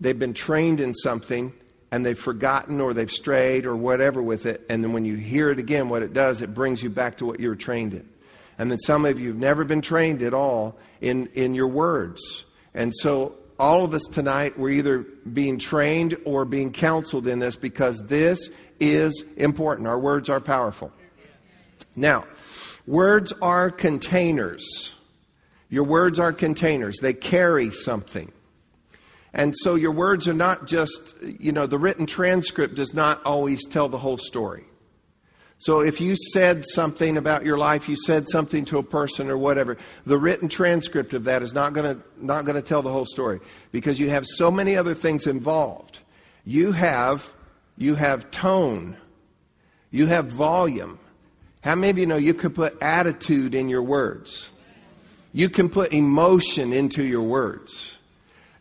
they've 0.00 0.18
been 0.18 0.34
trained 0.34 0.80
in 0.80 0.94
something, 0.94 1.52
and 1.90 2.06
they've 2.06 2.18
forgotten 2.18 2.80
or 2.80 2.94
they've 2.94 3.10
strayed 3.10 3.66
or 3.66 3.76
whatever 3.76 4.22
with 4.22 4.46
it. 4.46 4.64
And 4.70 4.82
then 4.82 4.92
when 4.92 5.04
you 5.04 5.16
hear 5.16 5.50
it 5.50 5.58
again, 5.58 5.88
what 5.88 6.02
it 6.02 6.12
does, 6.12 6.40
it 6.40 6.54
brings 6.54 6.82
you 6.82 6.90
back 6.90 7.18
to 7.18 7.26
what 7.26 7.40
you 7.40 7.48
were 7.48 7.56
trained 7.56 7.94
in. 7.94 8.08
And 8.58 8.70
then 8.70 8.78
some 8.78 9.04
of 9.04 9.18
you 9.18 9.28
have 9.28 9.38
never 9.38 9.64
been 9.64 9.80
trained 9.80 10.22
at 10.22 10.34
all 10.34 10.78
in, 11.00 11.26
in 11.34 11.54
your 11.54 11.68
words. 11.68 12.44
And 12.74 12.94
so 12.94 13.34
all 13.58 13.84
of 13.84 13.94
us 13.94 14.04
tonight, 14.04 14.58
we're 14.58 14.70
either 14.70 14.98
being 14.98 15.58
trained 15.58 16.16
or 16.24 16.44
being 16.44 16.72
counseled 16.72 17.26
in 17.26 17.38
this 17.38 17.56
because 17.56 18.02
this 18.06 18.50
is 18.78 19.24
important. 19.36 19.88
Our 19.88 19.98
words 19.98 20.28
are 20.28 20.40
powerful. 20.40 20.92
Now, 21.96 22.26
words 22.86 23.32
are 23.42 23.70
containers. 23.70 24.92
Your 25.68 25.84
words 25.84 26.18
are 26.18 26.32
containers. 26.32 26.98
They 27.00 27.14
carry 27.14 27.70
something. 27.70 28.32
And 29.32 29.54
so 29.56 29.74
your 29.76 29.92
words 29.92 30.26
are 30.26 30.34
not 30.34 30.66
just, 30.66 31.14
you 31.22 31.52
know, 31.52 31.66
the 31.66 31.78
written 31.78 32.06
transcript 32.06 32.74
does 32.74 32.94
not 32.94 33.22
always 33.24 33.66
tell 33.68 33.88
the 33.88 33.98
whole 33.98 34.18
story. 34.18 34.64
So 35.58 35.80
if 35.80 36.00
you 36.00 36.16
said 36.32 36.64
something 36.66 37.18
about 37.18 37.44
your 37.44 37.58
life, 37.58 37.86
you 37.86 37.96
said 38.06 38.28
something 38.30 38.64
to 38.66 38.78
a 38.78 38.82
person 38.82 39.30
or 39.30 39.36
whatever, 39.36 39.76
the 40.06 40.16
written 40.16 40.48
transcript 40.48 41.12
of 41.12 41.24
that 41.24 41.42
is 41.42 41.52
not 41.52 41.74
going 41.74 41.96
to 41.96 42.02
not 42.18 42.46
going 42.46 42.56
to 42.56 42.62
tell 42.62 42.80
the 42.80 42.90
whole 42.90 43.04
story 43.04 43.40
because 43.70 44.00
you 44.00 44.08
have 44.08 44.24
so 44.26 44.50
many 44.50 44.74
other 44.74 44.94
things 44.94 45.26
involved. 45.26 45.98
You 46.46 46.72
have 46.72 47.30
you 47.76 47.94
have 47.94 48.30
tone. 48.30 48.96
You 49.90 50.06
have 50.06 50.28
volume. 50.28 50.98
How 51.62 51.74
many 51.74 51.90
of 51.90 51.98
you 51.98 52.06
know 52.06 52.16
you 52.16 52.34
could 52.34 52.54
put 52.54 52.80
attitude 52.82 53.54
in 53.54 53.68
your 53.68 53.82
words? 53.82 54.50
You 55.32 55.50
can 55.50 55.68
put 55.68 55.92
emotion 55.92 56.72
into 56.72 57.02
your 57.02 57.22
words. 57.22 57.96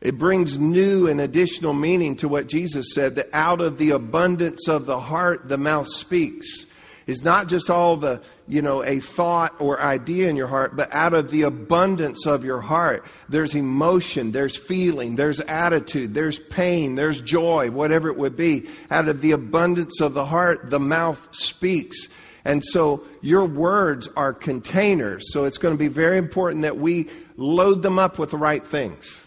It 0.01 0.17
brings 0.17 0.57
new 0.57 1.07
and 1.07 1.19
additional 1.19 1.73
meaning 1.73 2.15
to 2.17 2.29
what 2.29 2.47
Jesus 2.47 2.93
said 2.93 3.15
that 3.15 3.27
out 3.33 3.59
of 3.59 3.77
the 3.77 3.91
abundance 3.91 4.67
of 4.67 4.85
the 4.85 4.99
heart, 4.99 5.49
the 5.49 5.57
mouth 5.57 5.89
speaks. 5.89 6.65
It's 7.05 7.23
not 7.23 7.49
just 7.49 7.71
all 7.71 7.97
the, 7.97 8.21
you 8.47 8.61
know, 8.61 8.83
a 8.83 8.99
thought 8.99 9.55
or 9.59 9.81
idea 9.81 10.29
in 10.29 10.35
your 10.35 10.47
heart, 10.47 10.75
but 10.75 10.93
out 10.93 11.15
of 11.15 11.31
the 11.31 11.41
abundance 11.41 12.27
of 12.27 12.45
your 12.45 12.61
heart, 12.61 13.03
there's 13.27 13.55
emotion, 13.55 14.31
there's 14.31 14.55
feeling, 14.55 15.15
there's 15.15 15.39
attitude, 15.41 16.13
there's 16.13 16.37
pain, 16.37 16.93
there's 16.93 17.19
joy, 17.19 17.71
whatever 17.71 18.09
it 18.09 18.15
would 18.15 18.37
be. 18.37 18.69
Out 18.91 19.07
of 19.07 19.21
the 19.21 19.31
abundance 19.31 19.99
of 19.99 20.13
the 20.13 20.25
heart, 20.25 20.69
the 20.69 20.79
mouth 20.79 21.27
speaks. 21.35 22.07
And 22.45 22.63
so 22.63 23.03
your 23.21 23.45
words 23.45 24.07
are 24.15 24.31
containers. 24.31 25.33
So 25.33 25.45
it's 25.45 25.57
going 25.57 25.73
to 25.73 25.79
be 25.79 25.87
very 25.87 26.19
important 26.19 26.61
that 26.61 26.77
we 26.77 27.09
load 27.37 27.81
them 27.81 27.97
up 27.97 28.19
with 28.19 28.31
the 28.31 28.37
right 28.37 28.65
things. 28.65 29.17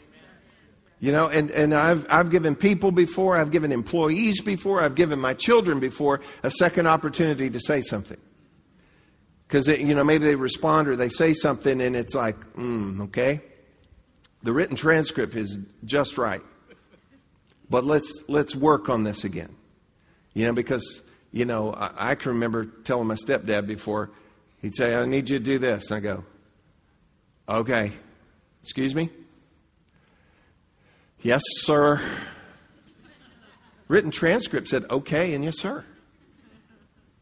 You 1.02 1.10
know, 1.10 1.26
and, 1.26 1.50
and 1.50 1.74
I've, 1.74 2.06
I've 2.08 2.30
given 2.30 2.54
people 2.54 2.92
before, 2.92 3.36
I've 3.36 3.50
given 3.50 3.72
employees 3.72 4.40
before, 4.40 4.80
I've 4.80 4.94
given 4.94 5.18
my 5.18 5.34
children 5.34 5.80
before 5.80 6.20
a 6.44 6.50
second 6.52 6.86
opportunity 6.86 7.50
to 7.50 7.58
say 7.58 7.82
something. 7.82 8.18
Because, 9.48 9.66
you 9.66 9.96
know, 9.96 10.04
maybe 10.04 10.24
they 10.24 10.36
respond 10.36 10.86
or 10.86 10.94
they 10.94 11.08
say 11.08 11.34
something 11.34 11.80
and 11.80 11.96
it's 11.96 12.14
like, 12.14 12.38
mm, 12.54 13.02
okay. 13.02 13.40
The 14.44 14.52
written 14.52 14.76
transcript 14.76 15.34
is 15.34 15.58
just 15.84 16.18
right. 16.18 16.40
But 17.68 17.82
let's, 17.82 18.22
let's 18.28 18.54
work 18.54 18.88
on 18.88 19.02
this 19.02 19.24
again. 19.24 19.56
You 20.34 20.46
know, 20.46 20.52
because, 20.52 21.02
you 21.32 21.46
know, 21.46 21.72
I, 21.72 22.12
I 22.12 22.14
can 22.14 22.30
remember 22.30 22.66
telling 22.84 23.08
my 23.08 23.16
stepdad 23.16 23.66
before, 23.66 24.10
he'd 24.60 24.76
say, 24.76 24.94
I 24.94 25.04
need 25.04 25.28
you 25.30 25.40
to 25.40 25.44
do 25.44 25.58
this. 25.58 25.90
And 25.90 25.96
I 25.96 26.00
go, 26.00 26.24
okay. 27.48 27.90
Excuse 28.62 28.94
me? 28.94 29.10
Yes, 31.22 31.42
sir. 31.60 32.00
Written 33.88 34.10
transcript 34.10 34.68
said 34.68 34.84
okay 34.90 35.34
and 35.34 35.44
yes, 35.44 35.58
sir. 35.58 35.84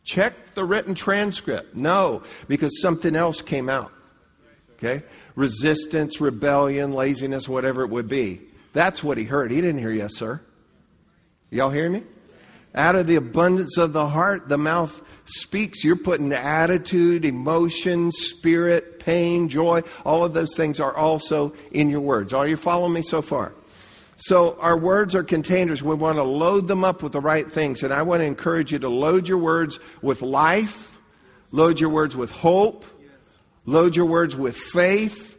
Check 0.04 0.54
the 0.54 0.64
written 0.64 0.94
transcript. 0.94 1.76
No, 1.76 2.22
because 2.48 2.80
something 2.80 3.14
else 3.14 3.42
came 3.42 3.68
out. 3.68 3.92
Okay? 4.76 5.04
Resistance, 5.34 6.20
rebellion, 6.20 6.92
laziness, 6.92 7.48
whatever 7.48 7.82
it 7.82 7.90
would 7.90 8.08
be. 8.08 8.40
That's 8.72 9.04
what 9.04 9.18
he 9.18 9.24
heard. 9.24 9.50
He 9.50 9.60
didn't 9.60 9.80
hear 9.80 9.92
yes, 9.92 10.16
sir. 10.16 10.40
Y'all 11.50 11.70
hear 11.70 11.90
me? 11.90 12.02
Out 12.74 12.94
of 12.94 13.06
the 13.06 13.16
abundance 13.16 13.76
of 13.76 13.92
the 13.92 14.08
heart, 14.08 14.48
the 14.48 14.56
mouth 14.56 15.02
speaks. 15.24 15.84
You're 15.84 15.96
putting 15.96 16.32
attitude, 16.32 17.24
emotion, 17.24 18.12
spirit, 18.12 19.00
pain, 19.00 19.48
joy. 19.48 19.82
All 20.04 20.24
of 20.24 20.32
those 20.32 20.54
things 20.56 20.80
are 20.80 20.96
also 20.96 21.52
in 21.72 21.90
your 21.90 22.00
words. 22.00 22.32
Are 22.32 22.46
you 22.46 22.56
following 22.56 22.92
me 22.92 23.02
so 23.02 23.22
far? 23.22 23.52
So 24.22 24.58
our 24.60 24.76
words 24.76 25.14
are 25.14 25.22
containers. 25.22 25.82
We 25.82 25.94
want 25.94 26.16
to 26.18 26.22
load 26.22 26.68
them 26.68 26.84
up 26.84 27.02
with 27.02 27.12
the 27.12 27.20
right 27.20 27.50
things. 27.50 27.82
And 27.82 27.90
I 27.90 28.02
want 28.02 28.20
to 28.20 28.26
encourage 28.26 28.70
you 28.70 28.78
to 28.80 28.88
load 28.90 29.26
your 29.26 29.38
words 29.38 29.78
with 30.02 30.20
life, 30.20 30.98
load 31.52 31.80
your 31.80 31.88
words 31.88 32.14
with 32.14 32.30
hope, 32.30 32.84
load 33.64 33.96
your 33.96 34.04
words 34.04 34.36
with 34.36 34.58
faith, 34.58 35.38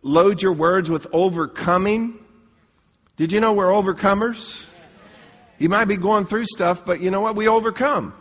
load 0.00 0.40
your 0.40 0.54
words 0.54 0.88
with 0.88 1.06
overcoming. 1.12 2.18
Did 3.16 3.30
you 3.30 3.40
know 3.40 3.52
we're 3.52 3.66
overcomers? 3.66 4.64
You 5.58 5.68
might 5.68 5.84
be 5.84 5.98
going 5.98 6.24
through 6.24 6.46
stuff, 6.46 6.86
but 6.86 7.02
you 7.02 7.10
know 7.10 7.20
what? 7.20 7.36
We 7.36 7.46
overcome. 7.46 8.14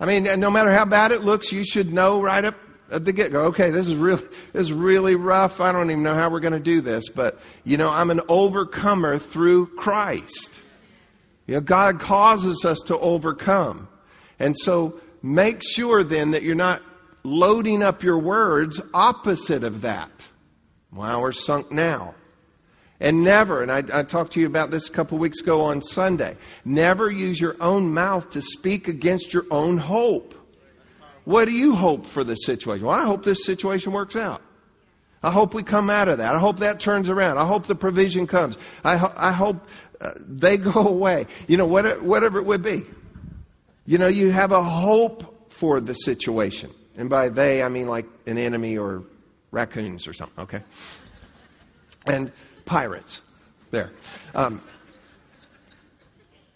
I 0.00 0.06
mean, 0.06 0.24
no 0.40 0.50
matter 0.50 0.72
how 0.72 0.86
bad 0.86 1.12
it 1.12 1.22
looks, 1.22 1.52
you 1.52 1.64
should 1.64 1.92
know 1.92 2.20
right 2.20 2.44
up 2.44 2.56
at 2.90 3.04
the 3.04 3.12
get 3.12 3.32
go, 3.32 3.44
okay, 3.46 3.70
this 3.70 3.86
is 3.86 3.94
really, 3.94 4.22
this 4.52 4.62
is 4.62 4.72
really 4.72 5.14
rough. 5.14 5.60
I 5.60 5.72
don't 5.72 5.90
even 5.90 6.02
know 6.02 6.14
how 6.14 6.30
we're 6.30 6.40
going 6.40 6.52
to 6.52 6.60
do 6.60 6.80
this, 6.80 7.08
but 7.08 7.38
you 7.64 7.76
know, 7.76 7.90
I'm 7.90 8.10
an 8.10 8.20
overcomer 8.28 9.18
through 9.18 9.66
Christ. 9.76 10.50
You 11.46 11.54
know, 11.54 11.60
God 11.60 12.00
causes 12.00 12.64
us 12.64 12.78
to 12.86 12.98
overcome. 12.98 13.88
And 14.38 14.56
so 14.56 15.00
make 15.22 15.62
sure 15.62 16.04
then 16.04 16.32
that 16.32 16.42
you're 16.42 16.54
not 16.54 16.82
loading 17.22 17.82
up 17.82 18.02
your 18.02 18.18
words 18.18 18.80
opposite 18.94 19.64
of 19.64 19.82
that. 19.82 20.10
Well, 20.92 21.20
we're 21.20 21.32
sunk 21.32 21.72
now. 21.72 22.14
And 23.00 23.22
never, 23.22 23.62
and 23.62 23.70
I, 23.70 23.78
I, 23.92 24.02
talked 24.02 24.32
to 24.32 24.40
you 24.40 24.46
about 24.46 24.70
this 24.70 24.88
a 24.88 24.92
couple 24.92 25.18
weeks 25.18 25.40
ago 25.40 25.60
on 25.60 25.82
Sunday, 25.82 26.36
never 26.64 27.08
use 27.08 27.40
your 27.40 27.56
own 27.60 27.94
mouth 27.94 28.30
to 28.30 28.42
speak 28.42 28.88
against 28.88 29.32
your 29.32 29.46
own 29.52 29.78
hope. 29.78 30.34
What 31.28 31.44
do 31.44 31.52
you 31.52 31.74
hope 31.74 32.06
for 32.06 32.24
this 32.24 32.38
situation? 32.46 32.86
Well, 32.86 32.98
I 32.98 33.04
hope 33.04 33.22
this 33.22 33.44
situation 33.44 33.92
works 33.92 34.16
out. 34.16 34.40
I 35.22 35.30
hope 35.30 35.52
we 35.52 35.62
come 35.62 35.90
out 35.90 36.08
of 36.08 36.16
that. 36.16 36.34
I 36.34 36.38
hope 36.38 36.60
that 36.60 36.80
turns 36.80 37.10
around. 37.10 37.36
I 37.36 37.44
hope 37.44 37.66
the 37.66 37.74
provision 37.74 38.26
comes. 38.26 38.56
I, 38.82 38.96
ho- 38.96 39.12
I 39.14 39.32
hope 39.32 39.68
uh, 40.00 40.12
they 40.26 40.56
go 40.56 40.88
away. 40.88 41.26
You 41.46 41.58
know, 41.58 41.66
whatever, 41.66 42.02
whatever 42.02 42.38
it 42.38 42.46
would 42.46 42.62
be. 42.62 42.84
You 43.84 43.98
know, 43.98 44.06
you 44.06 44.30
have 44.30 44.52
a 44.52 44.62
hope 44.62 45.52
for 45.52 45.82
the 45.82 45.92
situation. 45.92 46.70
And 46.96 47.10
by 47.10 47.28
they, 47.28 47.62
I 47.62 47.68
mean 47.68 47.88
like 47.88 48.06
an 48.26 48.38
enemy 48.38 48.78
or 48.78 49.02
raccoons 49.50 50.08
or 50.08 50.14
something, 50.14 50.44
okay? 50.44 50.62
And 52.06 52.32
pirates. 52.64 53.20
There. 53.70 53.92
Um, 54.34 54.62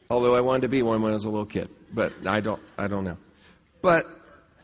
although 0.09 0.35
I 0.35 0.41
wanted 0.41 0.63
to 0.63 0.69
be 0.69 0.81
one 0.81 1.03
when 1.03 1.11
I 1.11 1.15
was 1.15 1.27
a 1.27 1.29
little 1.29 1.45
kid, 1.45 1.69
but 1.93 2.15
I 2.25 2.41
don't, 2.41 2.63
I 2.79 2.87
don't 2.87 3.05
know. 3.05 3.19
But 3.83 4.07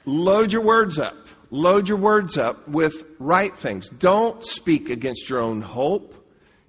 load 0.09 0.53
your 0.53 0.63
words 0.63 0.99
up. 0.99 1.17
Load 1.51 1.89
your 1.89 1.99
words 1.99 2.37
up 2.37 2.69
with 2.69 3.05
right 3.19 3.55
things. 3.55 3.89
Don't 3.89 4.45
speak 4.45 4.91
against 4.91 5.29
your 5.29 5.39
own 5.39 5.63
hope. 5.63 6.15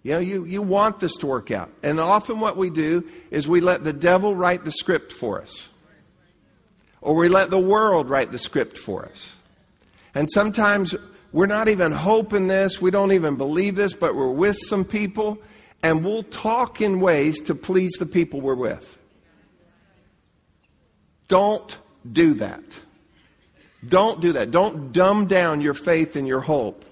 You 0.03 0.13
know, 0.13 0.19
you, 0.19 0.45
you 0.45 0.61
want 0.61 0.99
this 0.99 1.15
to 1.17 1.27
work 1.27 1.51
out. 1.51 1.69
And 1.83 1.99
often 1.99 2.39
what 2.39 2.55
we 2.55 2.69
do 2.69 3.05
is 3.31 3.47
we 3.47 3.59
let 3.59 3.83
the 3.83 3.91
devil 3.91 4.35
write 4.35 4.63
the 4.63 4.71
script 4.71 5.11
for 5.11 5.41
us. 5.41 5.67
Or 7.01 7.15
we 7.15 7.27
let 7.27 7.49
the 7.49 7.59
world 7.59 8.09
write 8.09 8.31
the 8.31 8.39
script 8.39 8.77
for 8.77 9.05
us. 9.05 9.33
And 10.15 10.29
sometimes 10.31 10.95
we're 11.31 11.45
not 11.45 11.67
even 11.67 11.91
hoping 11.91 12.47
this, 12.47 12.81
we 12.81 12.91
don't 12.91 13.11
even 13.11 13.35
believe 13.35 13.75
this, 13.75 13.93
but 13.93 14.15
we're 14.15 14.31
with 14.31 14.57
some 14.57 14.83
people, 14.83 15.37
and 15.83 16.03
we'll 16.03 16.23
talk 16.23 16.81
in 16.81 16.99
ways 16.99 17.39
to 17.41 17.55
please 17.55 17.91
the 17.99 18.05
people 18.05 18.41
we're 18.41 18.55
with. 18.55 18.97
Don't 21.27 21.77
do 22.11 22.33
that. 22.35 22.63
Don't 23.87 24.19
do 24.21 24.33
that. 24.33 24.51
Don't 24.51 24.91
dumb 24.91 25.27
down 25.27 25.61
your 25.61 25.73
faith 25.73 26.15
and 26.15 26.27
your 26.27 26.41
hope 26.41 26.85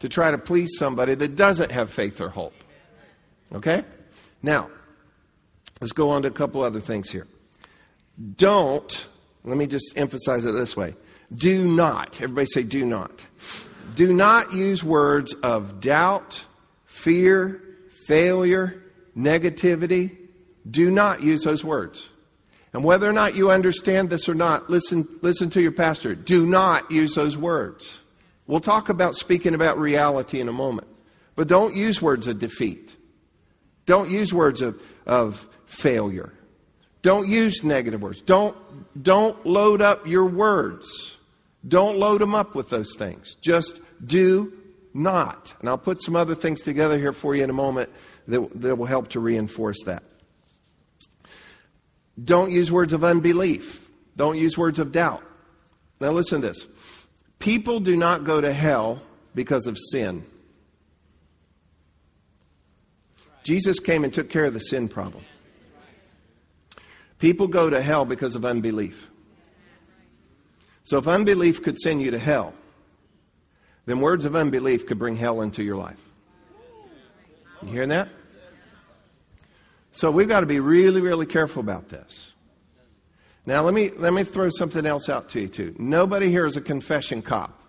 to 0.00 0.08
try 0.08 0.30
to 0.30 0.38
please 0.38 0.76
somebody 0.78 1.14
that 1.14 1.36
doesn't 1.36 1.70
have 1.70 1.90
faith 1.90 2.20
or 2.20 2.28
hope. 2.28 2.54
Okay? 3.52 3.82
Now, 4.42 4.68
let's 5.80 5.92
go 5.92 6.10
on 6.10 6.22
to 6.22 6.28
a 6.28 6.32
couple 6.32 6.62
other 6.62 6.80
things 6.80 7.10
here. 7.10 7.26
Don't, 8.36 9.06
let 9.44 9.56
me 9.56 9.66
just 9.66 9.96
emphasize 9.96 10.44
it 10.44 10.52
this 10.52 10.76
way. 10.76 10.94
Do 11.34 11.64
not, 11.64 12.16
everybody 12.20 12.46
say 12.46 12.62
do 12.62 12.84
not. 12.84 13.12
Do 13.94 14.12
not 14.12 14.52
use 14.52 14.84
words 14.84 15.32
of 15.42 15.80
doubt, 15.80 16.42
fear, 16.86 17.62
failure, 18.06 18.82
negativity. 19.16 20.16
Do 20.70 20.90
not 20.90 21.22
use 21.22 21.42
those 21.42 21.64
words. 21.64 22.08
And 22.74 22.82
whether 22.82 23.08
or 23.08 23.12
not 23.12 23.36
you 23.36 23.52
understand 23.52 24.10
this 24.10 24.28
or 24.28 24.34
not, 24.34 24.68
listen, 24.68 25.08
listen 25.22 25.48
to 25.50 25.62
your 25.62 25.72
pastor. 25.72 26.16
Do 26.16 26.44
not 26.44 26.90
use 26.90 27.14
those 27.14 27.36
words. 27.36 28.00
We'll 28.48 28.60
talk 28.60 28.88
about 28.88 29.14
speaking 29.14 29.54
about 29.54 29.78
reality 29.78 30.40
in 30.40 30.48
a 30.48 30.52
moment. 30.52 30.88
But 31.36 31.46
don't 31.46 31.74
use 31.74 32.02
words 32.02 32.26
of 32.26 32.40
defeat. 32.40 32.94
Don't 33.86 34.10
use 34.10 34.34
words 34.34 34.60
of, 34.60 34.82
of 35.06 35.48
failure. 35.66 36.32
Don't 37.02 37.28
use 37.28 37.62
negative 37.62 38.02
words. 38.02 38.20
Don't, 38.22 38.56
don't 39.00 39.46
load 39.46 39.80
up 39.80 40.06
your 40.06 40.26
words. 40.26 41.16
Don't 41.66 41.98
load 41.98 42.20
them 42.20 42.34
up 42.34 42.56
with 42.56 42.70
those 42.70 42.94
things. 42.96 43.36
Just 43.40 43.80
do 44.04 44.52
not. 44.92 45.54
And 45.60 45.68
I'll 45.68 45.78
put 45.78 46.02
some 46.02 46.16
other 46.16 46.34
things 46.34 46.60
together 46.60 46.98
here 46.98 47.12
for 47.12 47.36
you 47.36 47.44
in 47.44 47.50
a 47.50 47.54
moment 47.54 47.90
that, 48.26 48.60
that 48.62 48.76
will 48.76 48.86
help 48.86 49.08
to 49.10 49.20
reinforce 49.20 49.82
that. 49.84 50.02
Don't 52.22 52.50
use 52.50 52.70
words 52.70 52.92
of 52.92 53.02
unbelief. 53.02 53.88
Don't 54.16 54.38
use 54.38 54.56
words 54.56 54.78
of 54.78 54.92
doubt. 54.92 55.22
Now, 56.00 56.10
listen 56.10 56.40
to 56.40 56.48
this. 56.48 56.66
People 57.38 57.80
do 57.80 57.96
not 57.96 58.24
go 58.24 58.40
to 58.40 58.52
hell 58.52 59.00
because 59.34 59.66
of 59.66 59.76
sin. 59.90 60.24
Jesus 63.42 63.78
came 63.78 64.04
and 64.04 64.12
took 64.12 64.30
care 64.30 64.44
of 64.44 64.54
the 64.54 64.60
sin 64.60 64.88
problem. 64.88 65.24
People 67.18 67.48
go 67.48 67.68
to 67.68 67.80
hell 67.80 68.04
because 68.04 68.34
of 68.34 68.44
unbelief. 68.44 69.10
So, 70.84 70.98
if 70.98 71.08
unbelief 71.08 71.62
could 71.62 71.78
send 71.78 72.02
you 72.02 72.10
to 72.10 72.18
hell, 72.18 72.54
then 73.86 74.00
words 74.00 74.24
of 74.24 74.36
unbelief 74.36 74.86
could 74.86 74.98
bring 74.98 75.16
hell 75.16 75.40
into 75.40 75.62
your 75.62 75.76
life. 75.76 76.00
You 77.62 77.68
hearing 77.68 77.88
that? 77.90 78.08
So 79.94 80.10
we've 80.10 80.28
got 80.28 80.40
to 80.40 80.46
be 80.46 80.58
really, 80.58 81.00
really 81.00 81.24
careful 81.24 81.60
about 81.60 81.88
this. 81.88 82.32
Now, 83.46 83.62
let 83.62 83.72
me, 83.72 83.90
let 83.90 84.12
me 84.12 84.24
throw 84.24 84.50
something 84.50 84.84
else 84.84 85.08
out 85.08 85.28
to 85.30 85.40
you, 85.40 85.48
too. 85.48 85.76
Nobody 85.78 86.30
here 86.30 86.46
is 86.46 86.56
a 86.56 86.60
confession 86.60 87.22
cop. 87.22 87.62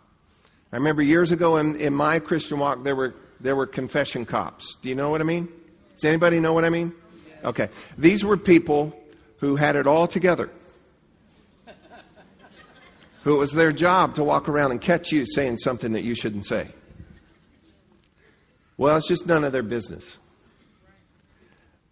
I 0.71 0.77
remember 0.77 1.03
years 1.03 1.31
ago 1.31 1.57
in, 1.57 1.75
in 1.75 1.93
my 1.93 2.17
Christian 2.17 2.57
walk, 2.57 2.83
there 2.83 2.95
were, 2.95 3.13
there 3.39 3.55
were 3.55 3.67
confession 3.67 4.25
cops. 4.25 4.75
Do 4.81 4.89
you 4.89 4.95
know 4.95 5.11
what 5.11 5.21
I 5.21 5.23
mean? 5.23 5.47
Does 5.93 6.05
anybody 6.05 6.39
know 6.39 6.51
what 6.51 6.65
I 6.65 6.69
mean? 6.71 6.93
Okay. 7.43 7.69
These 7.95 8.25
were 8.25 8.38
people 8.38 8.99
who 9.38 9.55
had 9.55 9.75
it 9.75 9.85
all 9.85 10.07
together. 10.07 10.49
who 13.21 13.35
it 13.35 13.38
was 13.38 13.51
their 13.51 13.71
job 13.71 14.15
to 14.15 14.23
walk 14.23 14.49
around 14.49 14.71
and 14.71 14.81
catch 14.81 15.11
you 15.11 15.27
saying 15.27 15.59
something 15.59 15.91
that 15.91 16.03
you 16.03 16.15
shouldn't 16.15 16.47
say. 16.47 16.69
Well, 18.77 18.97
it's 18.97 19.07
just 19.07 19.27
none 19.27 19.43
of 19.43 19.51
their 19.51 19.63
business 19.63 20.17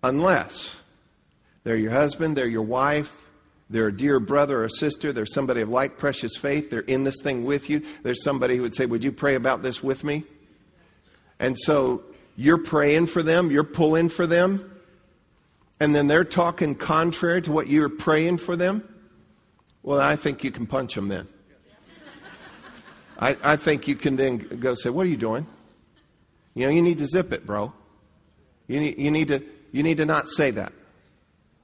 unless 0.04 0.76
they're 1.64 1.78
your 1.78 1.92
husband, 1.92 2.36
they're 2.36 2.46
your 2.46 2.62
wife, 2.62 3.26
they're 3.70 3.88
a 3.88 3.96
dear 3.96 4.20
brother 4.20 4.64
or 4.64 4.70
sister, 4.70 5.14
they're 5.14 5.26
somebody 5.26 5.62
of 5.62 5.70
like 5.70 5.98
precious 5.98 6.36
faith, 6.36 6.70
they're 6.70 6.82
in 6.82 7.04
this 7.06 7.16
thing 7.24 7.44
with 7.44 7.70
you. 7.70 7.82
There's 8.04 8.24
somebody 8.24 8.58
who 8.58 8.64
would 8.64 8.76
say, 8.76 8.86
Would 8.86 9.04
you 9.04 9.12
pray 9.12 9.36
about 9.36 9.64
this 9.64 9.82
with 9.82 10.04
me? 10.04 10.26
And 11.40 11.58
so 11.58 12.04
you're 12.36 12.58
praying 12.58 13.08
for 13.08 13.24
them, 13.24 13.50
you're 13.50 13.64
pulling 13.64 14.10
for 14.10 14.28
them, 14.28 14.80
and 15.80 15.96
then 15.96 16.08
they're 16.08 16.24
talking 16.24 16.76
contrary 16.76 17.42
to 17.44 17.52
what 17.52 17.68
you're 17.68 17.90
praying 17.90 18.38
for 18.38 18.56
them. 18.56 18.88
Well, 19.82 20.00
I 20.00 20.16
think 20.16 20.44
you 20.44 20.52
can 20.52 20.68
punch 20.68 20.96
them 20.96 21.08
then. 21.08 21.28
I, 23.20 23.38
I 23.44 23.56
think 23.56 23.88
you 23.88 23.96
can 23.96 24.16
then 24.18 24.38
go 24.38 24.76
say, 24.76 24.90
What 24.90 25.06
are 25.06 25.10
you 25.10 25.18
doing? 25.18 25.48
You 26.54 26.68
know, 26.68 26.72
you 26.72 26.82
need 26.82 27.00
to 27.00 27.08
zip 27.08 27.34
it, 27.34 27.46
bro. 27.46 27.74
You 28.68 28.80
need, 28.80 28.98
you 29.00 29.10
need 29.10 29.30
to 29.30 29.44
you 29.74 29.84
need 29.84 29.98
to 29.98 30.06
not 30.06 30.30
say 30.30 30.52
that. 30.52 30.72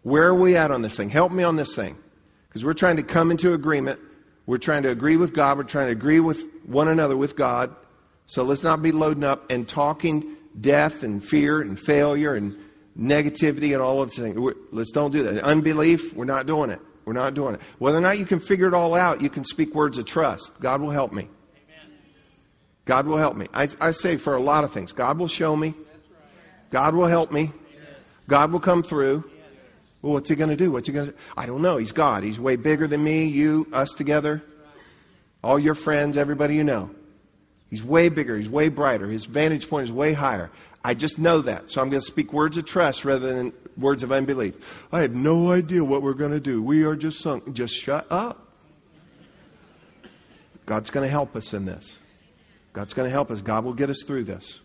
Where 0.02 0.28
are 0.28 0.36
we 0.36 0.58
at 0.58 0.72
on 0.72 0.82
this 0.82 0.98
thing? 0.98 1.10
Help 1.10 1.32
me 1.32 1.44
on 1.44 1.56
this 1.56 1.74
thing. 1.76 1.98
Because 2.50 2.66
we're 2.66 2.74
trying 2.74 2.98
to 2.98 3.04
come 3.04 3.32
into 3.32 3.54
agreement. 3.54 4.00
We're 4.46 4.58
trying 4.58 4.84
to 4.84 4.90
agree 4.90 5.16
with 5.16 5.34
God. 5.34 5.58
We're 5.58 5.64
trying 5.64 5.86
to 5.86 5.92
agree 5.92 6.20
with 6.20 6.44
one 6.66 6.88
another 6.88 7.16
with 7.16 7.38
God. 7.38 7.74
So 8.26 8.44
let's 8.44 8.64
not 8.64 8.82
be 8.82 8.92
loading 8.92 9.24
up 9.24 9.52
and 9.52 9.68
talking 9.68 10.36
death 10.60 11.04
and 11.04 11.24
fear 11.24 11.62
and 11.62 11.80
failure 11.80 12.34
and 12.34 12.58
negativity 12.98 13.74
and 13.74 13.82
all 13.82 14.02
of 14.02 14.10
these 14.10 14.20
things. 14.20 14.54
Let's 14.72 14.92
don't 14.92 15.12
do 15.12 15.24
that. 15.24 15.44
Unbelief, 15.44 16.16
we're 16.16 16.26
not 16.26 16.48
doing 16.48 16.72
it. 16.72 16.80
We're 17.06 17.14
not 17.14 17.34
doing 17.34 17.56
it. 17.56 17.62
Whether 17.78 17.98
or 17.98 18.02
not 18.02 18.18
you 18.18 18.26
can 18.26 18.40
figure 18.40 18.68
it 18.68 18.74
all 18.74 18.96
out, 18.96 19.22
you 19.22 19.30
can 19.30 19.44
speak 19.44 19.74
words 19.74 19.98
of 19.98 20.06
trust. 20.06 20.52
God 20.60 20.82
will 20.82 20.92
help 20.92 21.14
me. 21.14 21.30
God 22.86 23.06
will 23.06 23.18
help 23.18 23.38
me. 23.38 23.48
I, 23.54 23.70
I 23.80 23.92
say 23.92 24.18
for 24.18 24.36
a 24.36 24.42
lot 24.42 24.64
of 24.64 24.74
things, 24.74 24.92
God 24.92 25.20
will 25.20 25.28
show 25.28 25.56
me. 25.56 25.76
God 26.72 26.96
will 26.96 27.08
help 27.08 27.32
me. 27.32 27.52
God 28.30 28.52
will 28.52 28.60
come 28.62 28.84
through. 28.84 29.30
Well, 30.02 30.14
what's 30.14 30.30
he 30.30 30.36
going 30.38 30.52
to 30.52 30.56
do? 30.56 30.72
What's 30.72 30.88
he 30.88 30.94
going 30.94 31.08
to? 31.08 31.16
I 31.36 31.46
don't 31.46 31.62
know. 31.62 31.76
He's 31.76 31.92
God. 31.92 32.24
He's 32.24 32.40
way 32.40 32.56
bigger 32.56 32.88
than 32.88 33.04
me, 33.04 33.26
you, 33.26 33.68
us 33.74 33.90
together, 33.92 34.42
all 35.44 35.60
your 35.60 35.76
friends, 35.76 36.16
everybody 36.16 36.56
you 36.56 36.64
know. 36.64 36.92
He's 37.70 37.84
way 37.84 38.08
bigger. 38.08 38.38
He's 38.38 38.50
way 38.50 38.70
brighter. 38.70 39.08
His 39.08 39.26
vantage 39.26 39.70
point 39.70 39.86
is 39.86 39.92
way 39.92 40.14
higher. 40.14 40.52
I 40.86 40.94
just 40.94 41.20
know 41.20 41.42
that. 41.42 41.70
So 41.70 41.82
I'm 41.82 41.90
going 41.90 42.02
to 42.02 42.08
speak 42.08 42.32
words 42.32 42.58
of 42.58 42.66
trust 42.66 43.04
rather 43.04 43.34
than 43.34 43.52
words 43.78 44.02
of 44.02 44.12
unbelief. 44.12 44.88
I 44.92 45.02
have 45.02 45.14
no 45.14 45.52
idea 45.52 45.84
what 45.84 46.02
we're 46.02 46.14
going 46.14 46.32
to 46.32 46.40
do. 46.40 46.64
We 46.64 46.84
are 46.86 46.96
just 46.96 47.20
sunk. 47.20 47.52
Just 47.54 47.76
shut 47.76 48.08
up. 48.10 48.48
God's 50.66 50.92
going 50.92 51.06
to 51.06 51.12
help 51.12 51.36
us 51.36 51.54
in 51.54 51.66
this. 51.66 51.98
God's 52.74 52.94
going 52.94 53.08
to 53.08 53.12
help 53.12 53.32
us. 53.32 53.42
God 53.42 53.66
will 53.66 53.74
get 53.74 53.90
us 53.90 54.04
through 54.06 54.24
this. 54.24 54.60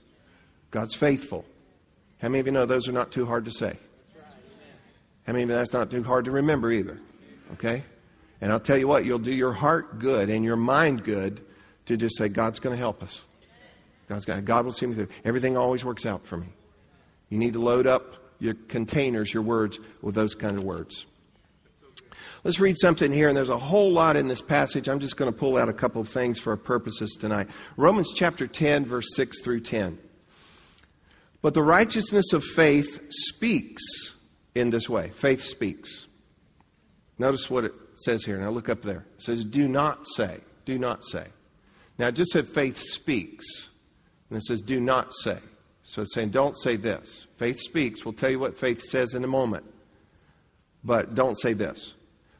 God's 0.70 0.94
faithful. 0.94 1.44
How 2.24 2.30
many 2.30 2.40
of 2.40 2.46
you 2.46 2.52
know 2.52 2.64
those 2.64 2.88
are 2.88 2.92
not 2.92 3.12
too 3.12 3.26
hard 3.26 3.44
to 3.44 3.52
say? 3.52 3.76
How 5.26 5.34
many 5.34 5.42
of 5.42 5.50
you 5.50 5.56
that's 5.56 5.74
not 5.74 5.90
too 5.90 6.02
hard 6.02 6.24
to 6.24 6.30
remember 6.30 6.72
either? 6.72 6.98
Okay? 7.52 7.84
And 8.40 8.50
I'll 8.50 8.58
tell 8.58 8.78
you 8.78 8.88
what, 8.88 9.04
you'll 9.04 9.18
do 9.18 9.30
your 9.30 9.52
heart 9.52 9.98
good 9.98 10.30
and 10.30 10.42
your 10.42 10.56
mind 10.56 11.04
good 11.04 11.44
to 11.84 11.98
just 11.98 12.16
say, 12.16 12.30
God's 12.30 12.60
going 12.60 12.72
to 12.72 12.78
help 12.78 13.02
us. 13.02 13.26
God's 14.08 14.24
going 14.24 14.42
God 14.42 14.64
will 14.64 14.72
see 14.72 14.86
me 14.86 14.94
through. 14.94 15.08
Everything 15.22 15.58
always 15.58 15.84
works 15.84 16.06
out 16.06 16.24
for 16.24 16.38
me. 16.38 16.46
You 17.28 17.36
need 17.36 17.52
to 17.52 17.60
load 17.60 17.86
up 17.86 18.14
your 18.38 18.54
containers, 18.54 19.34
your 19.34 19.42
words, 19.42 19.78
with 20.00 20.14
those 20.14 20.34
kind 20.34 20.56
of 20.56 20.64
words. 20.64 21.04
Let's 22.42 22.58
read 22.58 22.78
something 22.78 23.12
here, 23.12 23.28
and 23.28 23.36
there's 23.36 23.50
a 23.50 23.58
whole 23.58 23.92
lot 23.92 24.16
in 24.16 24.28
this 24.28 24.40
passage. 24.40 24.88
I'm 24.88 24.98
just 24.98 25.18
going 25.18 25.30
to 25.30 25.38
pull 25.38 25.58
out 25.58 25.68
a 25.68 25.74
couple 25.74 26.00
of 26.00 26.08
things 26.08 26.38
for 26.38 26.52
our 26.52 26.56
purposes 26.56 27.18
tonight. 27.20 27.48
Romans 27.76 28.12
chapter 28.14 28.46
10, 28.46 28.86
verse 28.86 29.14
6 29.14 29.42
through 29.42 29.60
10. 29.60 29.98
But 31.44 31.52
the 31.52 31.62
righteousness 31.62 32.32
of 32.32 32.42
faith 32.42 33.02
speaks 33.10 33.82
in 34.54 34.70
this 34.70 34.88
way. 34.88 35.10
Faith 35.10 35.42
speaks. 35.42 36.06
Notice 37.18 37.50
what 37.50 37.66
it 37.66 37.74
says 37.96 38.24
here. 38.24 38.38
Now 38.38 38.48
look 38.48 38.70
up 38.70 38.80
there. 38.80 39.04
It 39.16 39.22
says, 39.24 39.44
Do 39.44 39.68
not 39.68 40.06
say. 40.16 40.40
Do 40.64 40.78
not 40.78 41.04
say. 41.04 41.26
Now 41.98 42.06
it 42.06 42.14
just 42.14 42.30
said 42.30 42.48
faith 42.48 42.78
speaks. 42.78 43.44
And 44.30 44.38
it 44.38 44.44
says, 44.44 44.62
Do 44.62 44.80
not 44.80 45.12
say. 45.12 45.36
So 45.82 46.00
it's 46.00 46.14
saying, 46.14 46.30
Don't 46.30 46.56
say 46.56 46.76
this. 46.76 47.26
Faith 47.36 47.60
speaks. 47.60 48.06
We'll 48.06 48.14
tell 48.14 48.30
you 48.30 48.38
what 48.38 48.56
faith 48.56 48.80
says 48.80 49.12
in 49.12 49.22
a 49.22 49.26
moment. 49.28 49.66
But 50.82 51.14
don't 51.14 51.38
say 51.38 51.52
this. 51.52 51.92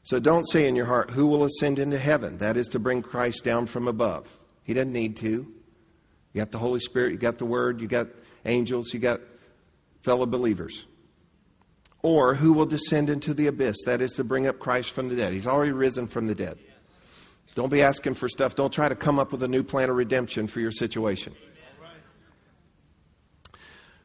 So 0.04 0.18
don't 0.18 0.48
say 0.48 0.66
in 0.66 0.76
your 0.76 0.86
heart, 0.86 1.10
Who 1.10 1.26
will 1.26 1.44
ascend 1.44 1.78
into 1.78 1.98
heaven? 1.98 2.38
That 2.38 2.56
is 2.56 2.68
to 2.68 2.78
bring 2.78 3.02
Christ 3.02 3.44
down 3.44 3.66
from 3.66 3.86
above. 3.86 4.34
He 4.62 4.72
doesn't 4.72 4.94
need 4.94 5.18
to. 5.18 5.46
You 6.32 6.40
got 6.40 6.52
the 6.52 6.58
Holy 6.58 6.80
Spirit, 6.80 7.12
you 7.12 7.18
got 7.18 7.36
the 7.36 7.44
Word, 7.44 7.82
you 7.82 7.86
got 7.86 8.08
angels, 8.44 8.92
you 8.92 9.00
got 9.00 9.20
fellow 10.02 10.26
believers. 10.26 10.84
Or 12.02 12.34
who 12.34 12.52
will 12.52 12.66
descend 12.66 13.08
into 13.08 13.32
the 13.32 13.46
abyss? 13.46 13.76
That 13.86 14.02
is 14.02 14.12
to 14.12 14.24
bring 14.24 14.46
up 14.46 14.58
Christ 14.58 14.90
from 14.92 15.08
the 15.08 15.16
dead. 15.16 15.32
He's 15.32 15.46
already 15.46 15.72
risen 15.72 16.06
from 16.06 16.26
the 16.26 16.34
dead. 16.34 16.58
Don't 17.54 17.70
be 17.70 17.82
asking 17.82 18.14
for 18.14 18.28
stuff. 18.28 18.54
Don't 18.54 18.72
try 18.72 18.88
to 18.88 18.96
come 18.96 19.18
up 19.18 19.32
with 19.32 19.42
a 19.42 19.48
new 19.48 19.62
plan 19.62 19.88
of 19.88 19.96
redemption 19.96 20.46
for 20.46 20.60
your 20.60 20.70
situation. 20.70 21.34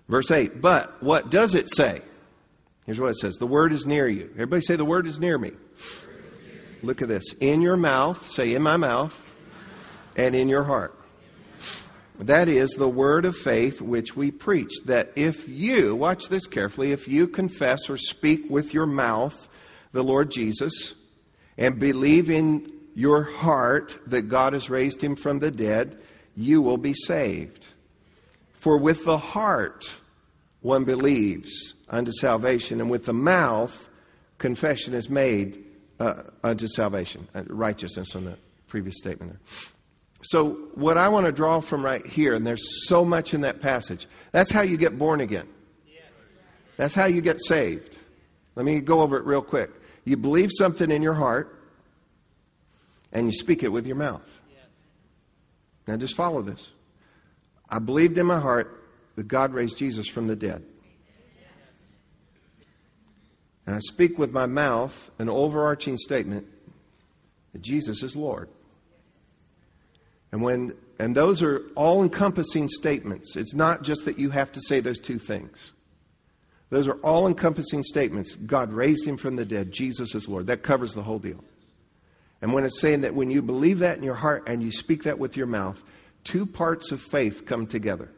Verse 0.08 0.32
8, 0.32 0.62
but 0.62 1.02
what 1.04 1.30
does 1.30 1.54
it 1.54 1.70
say? 1.76 2.02
Here's 2.86 3.00
what 3.00 3.10
it 3.10 3.18
says 3.18 3.36
The 3.36 3.46
word 3.46 3.72
is 3.72 3.86
near 3.86 4.08
you. 4.08 4.30
Everybody 4.34 4.64
say, 4.64 4.76
The 4.76 4.86
word 4.86 5.06
is 5.06 5.20
near 5.20 5.38
me. 5.38 5.52
Look 6.82 7.02
at 7.02 7.08
this. 7.08 7.24
In 7.40 7.62
your 7.62 7.78
mouth, 7.78 8.28
say, 8.28 8.56
In 8.56 8.64
my 8.64 8.78
mouth, 8.78 9.22
and 10.16 10.36
in 10.36 10.50
your 10.50 10.64
heart. 10.64 10.99
That 12.20 12.50
is 12.50 12.72
the 12.72 12.90
word 12.90 13.24
of 13.24 13.38
faith 13.38 13.82
which 13.82 14.16
we 14.16 14.30
preach. 14.30 14.72
That 14.86 15.12
if 15.16 15.48
you, 15.48 15.96
watch 15.96 16.28
this 16.28 16.48
carefully, 16.48 16.92
if 16.92 17.08
you 17.08 17.28
confess 17.28 17.90
or 17.90 17.98
speak 17.98 18.50
with 18.50 18.74
your 18.74 18.86
mouth 18.86 19.48
the 19.94 20.04
Lord 20.04 20.30
Jesus 20.30 20.96
and 21.58 21.80
believe 21.80 22.30
in 22.30 22.72
your 22.94 23.24
heart 23.24 23.98
that 24.08 24.24
God 24.24 24.52
has 24.52 24.70
raised 24.70 25.02
him 25.02 25.16
from 25.16 25.40
the 25.40 25.50
dead, 25.50 25.98
you 26.36 26.62
will 26.62 26.78
be 26.78 26.94
saved. 26.94 27.68
For 28.54 28.78
with 28.78 29.06
the 29.06 29.18
heart 29.18 30.00
one 30.60 30.84
believes 30.84 31.74
unto 31.90 32.12
salvation, 32.12 32.82
and 32.82 32.90
with 32.90 33.06
the 33.06 33.14
mouth 33.14 33.90
confession 34.38 34.94
is 34.94 35.10
made 35.10 35.64
uh, 36.02 36.24
unto 36.44 36.68
salvation, 36.68 37.30
uh, 37.34 37.44
righteousness 37.48 38.14
on 38.16 38.26
the 38.26 38.38
previous 38.68 38.98
statement 38.98 39.32
there. 39.32 39.79
So, 40.22 40.52
what 40.76 40.98
I 40.98 41.08
want 41.08 41.26
to 41.28 41.32
draw 41.32 41.62
from 41.62 41.84
right 41.84 42.06
here, 42.06 42.34
and 42.34 42.46
there's 42.46 42.88
so 42.88 43.06
much 43.06 43.34
in 43.34 43.42
that 43.42 43.62
passage, 43.62 44.06
that's 44.32 44.52
how 44.52 44.62
you 44.62 44.76
get 44.76 45.00
born 45.00 45.22
again. 45.22 45.48
That's 46.78 46.94
how 46.94 47.06
you 47.06 47.22
get 47.22 47.42
saved. 47.42 47.98
Let 48.56 48.66
me 48.66 48.82
go 48.82 49.02
over 49.02 49.18
it 49.18 49.26
real 49.26 49.42
quick. 49.42 49.70
You 50.06 50.18
believe 50.18 50.50
something 50.58 50.92
in 50.92 51.02
your 51.02 51.14
heart, 51.14 51.58
and 53.12 53.28
you 53.28 53.34
speak 53.34 53.64
it 53.64 53.70
with 53.70 53.88
your 53.88 53.96
mouth. 53.96 54.40
Now, 55.88 55.98
just 55.98 56.16
follow 56.16 56.42
this. 56.42 56.70
I 57.70 57.80
believed 57.80 58.18
in 58.18 58.26
my 58.26 58.40
heart 58.40 58.84
that 59.16 59.28
God 59.28 59.54
raised 59.54 59.78
Jesus 59.78 60.08
from 60.08 60.28
the 60.28 60.36
dead. 60.36 60.64
And 63.66 63.76
I 63.76 63.80
speak 63.80 64.18
with 64.18 64.32
my 64.32 64.48
mouth 64.48 65.12
an 65.20 65.30
overarching 65.30 65.98
statement 65.98 66.48
that 67.54 67.62
Jesus 67.62 68.02
is 68.02 68.16
Lord. 68.16 68.50
And 70.32 70.42
when 70.42 70.74
and 71.00 71.16
those 71.16 71.42
are 71.42 71.62
all 71.76 72.04
encompassing 72.04 72.68
statements. 72.68 73.36
It's 73.36 73.54
not 73.54 73.84
just 73.84 74.06
that 74.06 74.20
you 74.20 74.32
have 74.32 74.52
to 74.52 74.62
say 74.62 74.82
those 74.82 75.00
two 75.00 75.18
things. 75.18 75.72
Those 76.70 76.88
are 76.88 76.96
all 76.96 77.26
encompassing 77.26 77.84
statements. 77.84 78.36
God 78.36 78.72
raised 78.72 79.08
him 79.08 79.18
from 79.18 79.38
the 79.38 79.46
dead. 79.46 79.72
Jesus 79.72 80.14
is 80.14 80.28
Lord. 80.28 80.48
That 80.48 80.62
covers 80.62 80.94
the 80.94 81.02
whole 81.02 81.18
deal. 81.18 81.44
And 82.42 82.54
when 82.54 82.66
it's 82.66 82.80
saying 82.80 83.02
that 83.02 83.16
when 83.16 83.32
you 83.32 83.42
believe 83.42 83.80
that 83.80 83.98
in 83.98 84.04
your 84.04 84.16
heart 84.16 84.44
and 84.46 84.62
you 84.62 84.72
speak 84.72 85.04
that 85.04 85.18
with 85.18 85.36
your 85.36 85.48
mouth, 85.48 85.82
two 86.24 86.46
parts 86.46 86.92
of 86.92 87.02
faith 87.02 87.46
come 87.46 87.66
together 87.66 88.12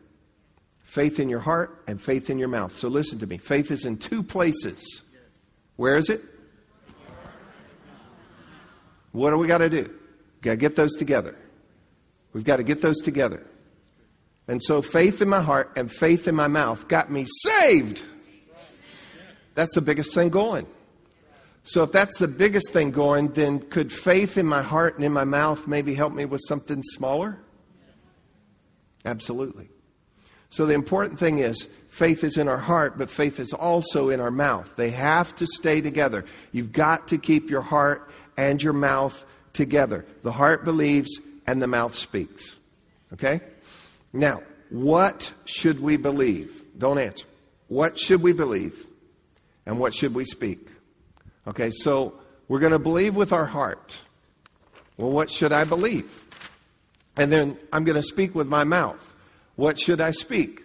faith 0.83 1.21
in 1.21 1.29
your 1.29 1.39
heart 1.39 1.81
and 1.87 2.01
faith 2.01 2.29
in 2.29 2.37
your 2.37 2.49
mouth. 2.49 2.77
So 2.77 2.89
listen 2.89 3.17
to 3.19 3.27
me. 3.27 3.37
Faith 3.37 3.71
is 3.71 3.85
in 3.85 3.95
two 3.95 4.21
places. 4.21 5.03
Where 5.77 5.95
is 5.95 6.09
it? 6.09 6.21
What 9.13 9.29
do 9.29 9.37
we 9.37 9.47
got 9.47 9.59
to 9.59 9.69
do? 9.69 9.89
Got 10.41 10.51
to 10.51 10.57
get 10.57 10.75
those 10.75 10.91
together. 10.95 11.37
We've 12.33 12.43
got 12.43 12.57
to 12.57 12.63
get 12.63 12.81
those 12.81 12.97
together. 12.99 13.45
And 14.47 14.61
so 14.61 14.81
faith 14.81 15.21
in 15.21 15.29
my 15.29 15.41
heart 15.41 15.71
and 15.75 15.91
faith 15.91 16.27
in 16.27 16.35
my 16.35 16.47
mouth 16.47 16.87
got 16.87 17.11
me 17.11 17.25
saved. 17.43 18.03
That's 19.55 19.75
the 19.75 19.81
biggest 19.81 20.13
thing 20.13 20.29
going. 20.29 20.65
So 21.63 21.83
if 21.83 21.91
that's 21.91 22.17
the 22.17 22.27
biggest 22.27 22.71
thing 22.71 22.91
going, 22.91 23.29
then 23.29 23.59
could 23.59 23.93
faith 23.93 24.37
in 24.37 24.45
my 24.45 24.61
heart 24.61 24.95
and 24.95 25.05
in 25.05 25.11
my 25.11 25.25
mouth 25.25 25.67
maybe 25.67 25.93
help 25.93 26.13
me 26.13 26.25
with 26.25 26.41
something 26.47 26.81
smaller? 26.83 27.37
Absolutely. 29.05 29.69
So 30.49 30.65
the 30.65 30.73
important 30.73 31.19
thing 31.19 31.37
is 31.37 31.67
faith 31.87 32.23
is 32.23 32.37
in 32.37 32.47
our 32.47 32.57
heart, 32.57 32.97
but 32.97 33.09
faith 33.09 33.39
is 33.39 33.53
also 33.53 34.09
in 34.09 34.19
our 34.19 34.31
mouth. 34.31 34.73
They 34.75 34.89
have 34.89 35.35
to 35.35 35.45
stay 35.45 35.81
together. 35.81 36.25
You've 36.51 36.71
got 36.71 37.07
to 37.09 37.17
keep 37.17 37.49
your 37.49 37.61
heart 37.61 38.09
and 38.37 38.61
your 38.61 38.73
mouth 38.73 39.23
together. 39.53 40.05
The 40.23 40.31
heart 40.31 40.65
believes 40.65 41.19
and 41.47 41.61
the 41.61 41.67
mouth 41.67 41.95
speaks. 41.95 42.57
Okay? 43.13 43.41
Now, 44.13 44.41
what 44.69 45.31
should 45.45 45.81
we 45.81 45.97
believe? 45.97 46.63
Don't 46.77 46.97
answer. 46.97 47.25
What 47.67 47.97
should 47.97 48.21
we 48.21 48.33
believe? 48.33 48.85
And 49.65 49.79
what 49.79 49.93
should 49.93 50.13
we 50.13 50.25
speak? 50.25 50.67
Okay, 51.47 51.71
so 51.71 52.13
we're 52.47 52.59
going 52.59 52.71
to 52.71 52.79
believe 52.79 53.15
with 53.15 53.33
our 53.33 53.45
heart. 53.45 53.97
Well, 54.97 55.11
what 55.11 55.31
should 55.31 55.51
I 55.51 55.63
believe? 55.63 56.25
And 57.17 57.31
then 57.31 57.57
I'm 57.71 57.83
going 57.83 57.95
to 57.95 58.03
speak 58.03 58.35
with 58.35 58.47
my 58.47 58.63
mouth. 58.63 59.13
What 59.55 59.79
should 59.79 60.01
I 60.01 60.11
speak? 60.11 60.61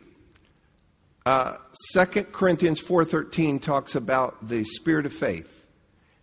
Uh, 1.24 1.56
2 1.94 2.24
Corinthians 2.24 2.80
4.13 2.80 3.60
talks 3.60 3.94
about 3.94 4.48
the 4.48 4.64
spirit 4.64 5.06
of 5.06 5.12
faith. 5.12 5.66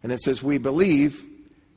And 0.02 0.12
it 0.12 0.22
says, 0.22 0.42
we 0.42 0.58
believe, 0.58 1.26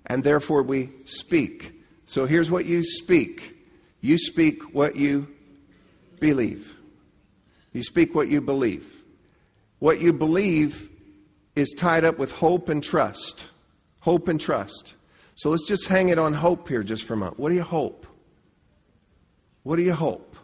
and 0.07 0.23
therefore 0.23 0.63
we 0.63 0.91
speak. 1.07 1.76
So 2.07 2.25
here's 2.25 2.51
what 2.51 2.65
you 2.65 2.85
speak 2.85 3.53
you 4.01 4.19
speak 4.19 4.75
what 4.75 4.97
you 4.97 5.27
believe. 6.21 6.75
You 7.73 7.83
speak 7.83 8.15
what 8.15 8.29
you 8.29 8.41
believe. 8.41 8.91
What 9.81 10.01
you 10.01 10.13
believe 10.13 10.89
is 11.57 11.75
tied 11.77 12.05
up 12.05 12.19
with 12.19 12.33
hope 12.33 12.69
and 12.69 12.83
trust. 12.83 13.47
Hope 14.01 14.29
and 14.29 14.41
trust. 14.41 14.95
So 15.35 15.51
let's 15.51 15.67
just 15.67 15.89
hang 15.89 16.09
it 16.09 16.19
on 16.19 16.33
hope 16.33 16.69
here 16.69 16.83
just 16.83 17.05
for 17.05 17.15
a 17.15 17.17
moment. 17.17 17.39
What 17.39 17.51
do 17.51 17.57
you 17.57 17.63
hope? 17.63 18.07
What 19.65 19.77
do 19.77 19.83
you 19.83 19.93
hope? 19.93 20.37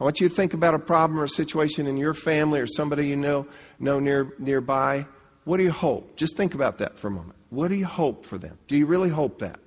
I 0.00 0.04
want 0.04 0.20
you 0.20 0.28
to 0.28 0.34
think 0.34 0.54
about 0.54 0.74
a 0.74 0.78
problem 0.78 1.18
or 1.18 1.24
a 1.24 1.28
situation 1.28 1.88
in 1.88 1.96
your 1.96 2.14
family 2.14 2.60
or 2.60 2.66
somebody 2.66 3.08
you 3.08 3.16
know 3.16 3.48
know 3.80 3.98
near 3.98 4.32
nearby. 4.38 5.06
What 5.44 5.56
do 5.56 5.64
you 5.64 5.72
hope? 5.72 6.16
Just 6.16 6.36
think 6.36 6.54
about 6.54 6.78
that 6.78 6.98
for 6.98 7.08
a 7.08 7.10
moment. 7.10 7.34
What 7.50 7.68
do 7.68 7.74
you 7.74 7.86
hope 7.86 8.24
for 8.24 8.38
them? 8.38 8.56
Do 8.68 8.76
you 8.76 8.86
really 8.86 9.08
hope 9.08 9.40
that? 9.40 9.58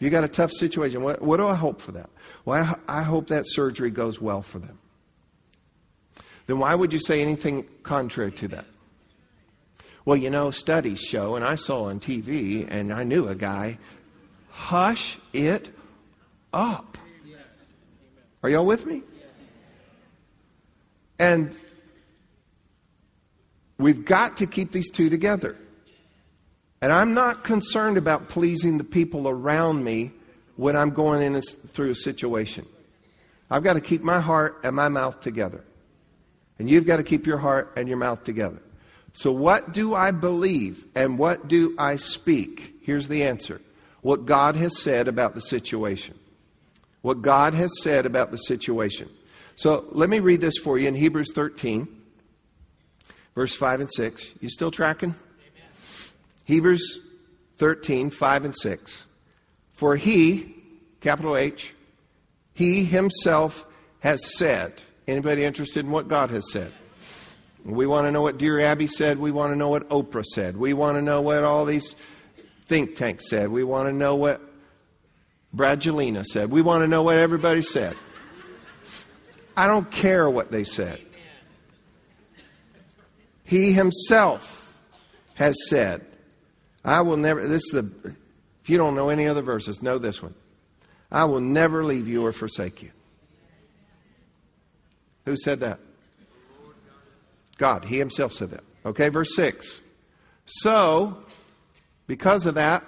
You 0.00 0.08
got 0.08 0.24
a 0.24 0.28
tough 0.28 0.50
situation, 0.50 1.02
what, 1.02 1.20
what 1.20 1.36
do 1.36 1.46
I 1.46 1.54
hope 1.54 1.80
for 1.80 1.92
that? 1.92 2.08
Well, 2.46 2.76
I, 2.88 3.00
I 3.00 3.02
hope 3.02 3.28
that 3.28 3.44
surgery 3.46 3.90
goes 3.90 4.20
well 4.20 4.40
for 4.40 4.58
them. 4.58 4.78
Then 6.46 6.58
why 6.58 6.74
would 6.74 6.92
you 6.92 6.98
say 6.98 7.20
anything 7.20 7.66
contrary 7.82 8.32
to 8.32 8.48
that? 8.48 8.64
Well, 10.06 10.16
you 10.16 10.30
know, 10.30 10.50
studies 10.50 11.00
show, 11.00 11.36
and 11.36 11.44
I 11.44 11.54
saw 11.54 11.84
on 11.84 12.00
TV, 12.00 12.66
and 12.68 12.92
I 12.92 13.04
knew 13.04 13.28
a 13.28 13.34
guy, 13.34 13.78
hush 14.48 15.18
it 15.34 15.68
up. 16.52 16.96
Are 18.42 18.48
y'all 18.48 18.64
with 18.64 18.86
me? 18.86 19.02
And 21.18 21.54
we've 23.76 24.06
got 24.06 24.38
to 24.38 24.46
keep 24.46 24.72
these 24.72 24.90
two 24.90 25.10
together. 25.10 25.58
And 26.82 26.92
I'm 26.92 27.12
not 27.12 27.44
concerned 27.44 27.96
about 27.96 28.28
pleasing 28.28 28.78
the 28.78 28.84
people 28.84 29.28
around 29.28 29.84
me 29.84 30.12
when 30.56 30.76
I'm 30.76 30.90
going 30.90 31.22
in 31.22 31.40
through 31.42 31.90
a 31.90 31.94
situation. 31.94 32.66
I've 33.50 33.62
got 33.62 33.74
to 33.74 33.80
keep 33.80 34.02
my 34.02 34.20
heart 34.20 34.60
and 34.64 34.74
my 34.74 34.88
mouth 34.88 35.20
together. 35.20 35.64
And 36.58 36.70
you've 36.70 36.86
got 36.86 36.98
to 36.98 37.02
keep 37.02 37.26
your 37.26 37.38
heart 37.38 37.72
and 37.76 37.88
your 37.88 37.96
mouth 37.96 38.24
together. 38.24 38.60
So, 39.12 39.32
what 39.32 39.72
do 39.72 39.94
I 39.94 40.12
believe 40.12 40.86
and 40.94 41.18
what 41.18 41.48
do 41.48 41.74
I 41.78 41.96
speak? 41.96 42.74
Here's 42.82 43.08
the 43.08 43.24
answer 43.24 43.60
what 44.02 44.24
God 44.24 44.56
has 44.56 44.78
said 44.78 45.08
about 45.08 45.34
the 45.34 45.40
situation. 45.40 46.16
What 47.02 47.22
God 47.22 47.54
has 47.54 47.70
said 47.82 48.06
about 48.06 48.30
the 48.30 48.36
situation. 48.36 49.08
So, 49.56 49.86
let 49.90 50.08
me 50.08 50.20
read 50.20 50.40
this 50.40 50.58
for 50.58 50.78
you 50.78 50.86
in 50.86 50.94
Hebrews 50.94 51.32
13, 51.32 51.88
verse 53.34 53.54
5 53.54 53.80
and 53.80 53.90
6. 53.92 54.30
You 54.40 54.48
still 54.48 54.70
tracking? 54.70 55.14
Hebrews 56.50 56.98
13, 57.58 58.10
5 58.10 58.44
and 58.44 58.56
6. 58.56 59.04
For 59.72 59.94
he, 59.94 60.56
capital 61.00 61.36
H, 61.36 61.74
he 62.54 62.84
himself 62.84 63.64
has 64.00 64.36
said, 64.36 64.74
Anybody 65.06 65.44
interested 65.44 65.84
in 65.84 65.92
what 65.92 66.08
God 66.08 66.30
has 66.30 66.50
said? 66.50 66.72
We 67.64 67.86
want 67.86 68.06
to 68.06 68.12
know 68.12 68.22
what 68.22 68.38
Dear 68.38 68.58
Abby 68.60 68.88
said. 68.88 69.18
We 69.18 69.30
want 69.30 69.52
to 69.52 69.56
know 69.56 69.68
what 69.68 69.88
Oprah 69.90 70.24
said. 70.24 70.56
We 70.56 70.72
want 70.72 70.96
to 70.96 71.02
know 71.02 71.20
what 71.20 71.44
all 71.44 71.64
these 71.64 71.94
think 72.66 72.96
tanks 72.96 73.28
said. 73.28 73.48
We 73.48 73.62
want 73.62 73.88
to 73.88 73.92
know 73.92 74.16
what 74.16 74.40
Brad 75.52 75.80
Jelena 75.80 76.24
said. 76.24 76.50
We 76.50 76.62
want 76.62 76.82
to 76.82 76.88
know 76.88 77.04
what 77.04 77.16
everybody 77.16 77.62
said. 77.62 77.96
I 79.56 79.68
don't 79.68 79.90
care 79.90 80.28
what 80.28 80.50
they 80.50 80.64
said. 80.64 81.00
He 83.44 83.72
himself 83.72 84.76
has 85.34 85.56
said, 85.68 86.06
I 86.84 87.02
will 87.02 87.16
never, 87.16 87.46
this 87.46 87.62
is 87.64 87.70
the, 87.72 88.14
if 88.62 88.70
you 88.70 88.76
don't 88.76 88.94
know 88.94 89.08
any 89.08 89.26
other 89.26 89.42
verses, 89.42 89.82
know 89.82 89.98
this 89.98 90.22
one. 90.22 90.34
I 91.10 91.24
will 91.24 91.40
never 91.40 91.84
leave 91.84 92.08
you 92.08 92.24
or 92.24 92.32
forsake 92.32 92.82
you. 92.82 92.90
Who 95.26 95.36
said 95.36 95.60
that? 95.60 95.78
God. 97.58 97.84
He 97.84 97.98
himself 97.98 98.32
said 98.32 98.50
that. 98.50 98.64
Okay, 98.86 99.10
verse 99.10 99.34
6. 99.36 99.80
So, 100.46 101.18
because 102.06 102.46
of 102.46 102.54
that, 102.54 102.84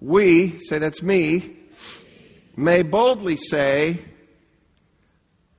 we, 0.00 0.58
say 0.58 0.78
that's 0.78 1.02
me, 1.02 1.56
may 2.56 2.82
boldly 2.82 3.36
say, 3.36 4.00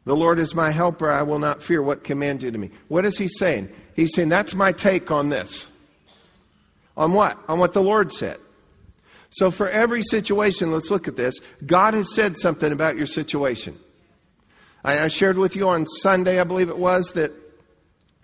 The 0.05 0.15
Lord 0.15 0.39
is 0.39 0.53
my 0.53 0.71
helper, 0.71 1.09
I 1.09 1.23
will 1.23 1.39
not 1.39 1.63
fear 1.63 1.81
what 1.81 2.03
command 2.03 2.41
man 2.41 2.49
do 2.49 2.51
to 2.51 2.57
me. 2.57 2.71
What 2.89 3.05
is 3.05 3.17
he 3.17 3.29
saying? 3.29 3.69
He's 3.95 4.13
saying, 4.13 4.29
That's 4.29 4.53
my 4.53 4.73
take 4.73 5.09
on 5.09 5.29
this. 5.29 5.67
On 6.95 7.13
what? 7.13 7.37
On 7.47 7.59
what 7.59 7.73
the 7.73 7.81
Lord 7.81 8.13
said. 8.13 8.37
So, 9.29 9.49
for 9.49 9.67
every 9.67 10.03
situation, 10.03 10.71
let's 10.71 10.91
look 10.91 11.07
at 11.07 11.15
this. 11.15 11.35
God 11.65 11.95
has 11.95 12.13
said 12.13 12.37
something 12.37 12.71
about 12.71 12.97
your 12.97 13.07
situation. 13.07 13.79
I, 14.83 14.99
I 14.99 15.07
shared 15.07 15.37
with 15.37 15.55
you 15.55 15.69
on 15.69 15.87
Sunday, 15.87 16.39
I 16.39 16.43
believe 16.43 16.69
it 16.69 16.77
was, 16.77 17.11
that 17.13 17.31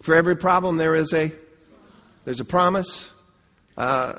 for 0.02 0.16
every 0.16 0.36
problem 0.36 0.78
there 0.78 0.96
is 0.96 1.12
a 1.14 1.32
there's 2.26 2.40
a 2.40 2.46
promise. 2.46 3.10
Uh, 3.76 4.14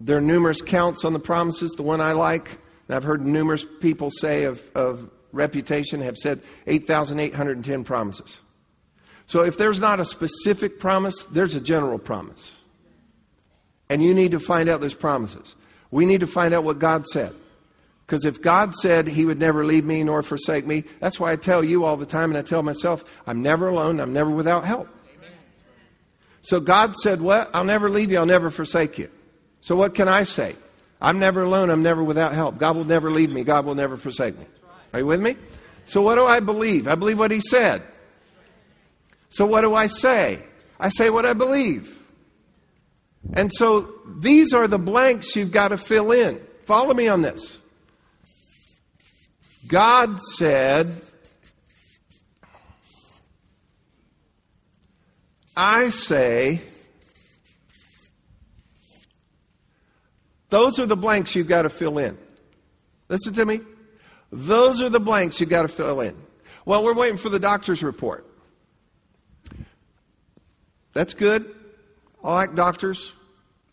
there 0.00 0.16
are 0.16 0.22
numerous 0.22 0.62
counts 0.62 1.04
on 1.04 1.12
the 1.12 1.20
promises. 1.20 1.70
The 1.72 1.82
one 1.82 2.00
I 2.00 2.12
like, 2.12 2.58
and 2.88 2.96
I've 2.96 3.04
heard 3.04 3.24
numerous 3.24 3.64
people 3.80 4.10
say 4.10 4.44
of, 4.44 4.68
of 4.74 5.08
reputation, 5.30 6.00
have 6.00 6.16
said 6.16 6.42
8,810 6.66 7.84
promises. 7.84 8.40
So 9.26 9.44
if 9.44 9.56
there's 9.56 9.78
not 9.78 10.00
a 10.00 10.04
specific 10.04 10.80
promise, 10.80 11.22
there's 11.30 11.54
a 11.54 11.60
general 11.60 11.98
promise. 11.98 12.52
And 13.92 14.02
you 14.02 14.14
need 14.14 14.30
to 14.30 14.40
find 14.40 14.70
out 14.70 14.80
those 14.80 14.94
promises. 14.94 15.54
We 15.90 16.06
need 16.06 16.20
to 16.20 16.26
find 16.26 16.54
out 16.54 16.64
what 16.64 16.78
God 16.78 17.06
said. 17.06 17.34
Because 18.06 18.24
if 18.24 18.40
God 18.40 18.74
said 18.74 19.06
He 19.06 19.26
would 19.26 19.38
never 19.38 19.66
leave 19.66 19.84
me 19.84 20.02
nor 20.02 20.22
forsake 20.22 20.66
me, 20.66 20.84
that's 20.98 21.20
why 21.20 21.30
I 21.30 21.36
tell 21.36 21.62
you 21.62 21.84
all 21.84 21.98
the 21.98 22.06
time 22.06 22.30
and 22.30 22.38
I 22.38 22.40
tell 22.40 22.62
myself, 22.62 23.20
I'm 23.26 23.42
never 23.42 23.68
alone, 23.68 24.00
I'm 24.00 24.14
never 24.14 24.30
without 24.30 24.64
help. 24.64 24.88
So 26.40 26.58
God 26.58 26.96
said, 26.96 27.20
What? 27.20 27.50
I'll 27.52 27.64
never 27.64 27.90
leave 27.90 28.10
you, 28.10 28.16
I'll 28.16 28.24
never 28.24 28.48
forsake 28.48 28.96
you. 28.96 29.10
So 29.60 29.76
what 29.76 29.94
can 29.94 30.08
I 30.08 30.22
say? 30.22 30.56
I'm 30.98 31.18
never 31.18 31.42
alone, 31.42 31.68
I'm 31.68 31.82
never 31.82 32.02
without 32.02 32.32
help. 32.32 32.56
God 32.56 32.76
will 32.76 32.84
never 32.84 33.10
leave 33.10 33.30
me, 33.30 33.44
God 33.44 33.66
will 33.66 33.74
never 33.74 33.98
forsake 33.98 34.38
me. 34.38 34.46
Are 34.94 35.00
you 35.00 35.06
with 35.06 35.20
me? 35.20 35.36
So 35.84 36.00
what 36.00 36.14
do 36.14 36.24
I 36.24 36.40
believe? 36.40 36.88
I 36.88 36.94
believe 36.94 37.18
what 37.18 37.30
He 37.30 37.42
said. 37.42 37.82
So 39.28 39.44
what 39.44 39.60
do 39.60 39.74
I 39.74 39.86
say? 39.86 40.42
I 40.80 40.88
say 40.88 41.10
what 41.10 41.26
I 41.26 41.34
believe. 41.34 42.01
And 43.32 43.50
so 43.52 43.92
these 44.18 44.52
are 44.52 44.68
the 44.68 44.78
blanks 44.78 45.34
you've 45.34 45.52
got 45.52 45.68
to 45.68 45.78
fill 45.78 46.12
in. 46.12 46.40
Follow 46.64 46.92
me 46.94 47.08
on 47.08 47.22
this. 47.22 47.58
God 49.66 50.20
said, 50.20 50.88
I 55.56 55.90
say, 55.90 56.60
those 60.50 60.78
are 60.78 60.86
the 60.86 60.96
blanks 60.96 61.34
you've 61.34 61.48
got 61.48 61.62
to 61.62 61.70
fill 61.70 61.98
in. 61.98 62.18
Listen 63.08 63.32
to 63.34 63.46
me. 63.46 63.60
Those 64.30 64.82
are 64.82 64.88
the 64.88 65.00
blanks 65.00 65.40
you've 65.40 65.48
got 65.50 65.62
to 65.62 65.68
fill 65.68 66.00
in. 66.00 66.16
Well, 66.64 66.84
we're 66.84 66.94
waiting 66.94 67.18
for 67.18 67.28
the 67.28 67.40
doctor's 67.40 67.82
report. 67.82 68.26
That's 70.92 71.14
good. 71.14 71.54
I 72.22 72.32
like 72.34 72.54
doctors. 72.54 73.12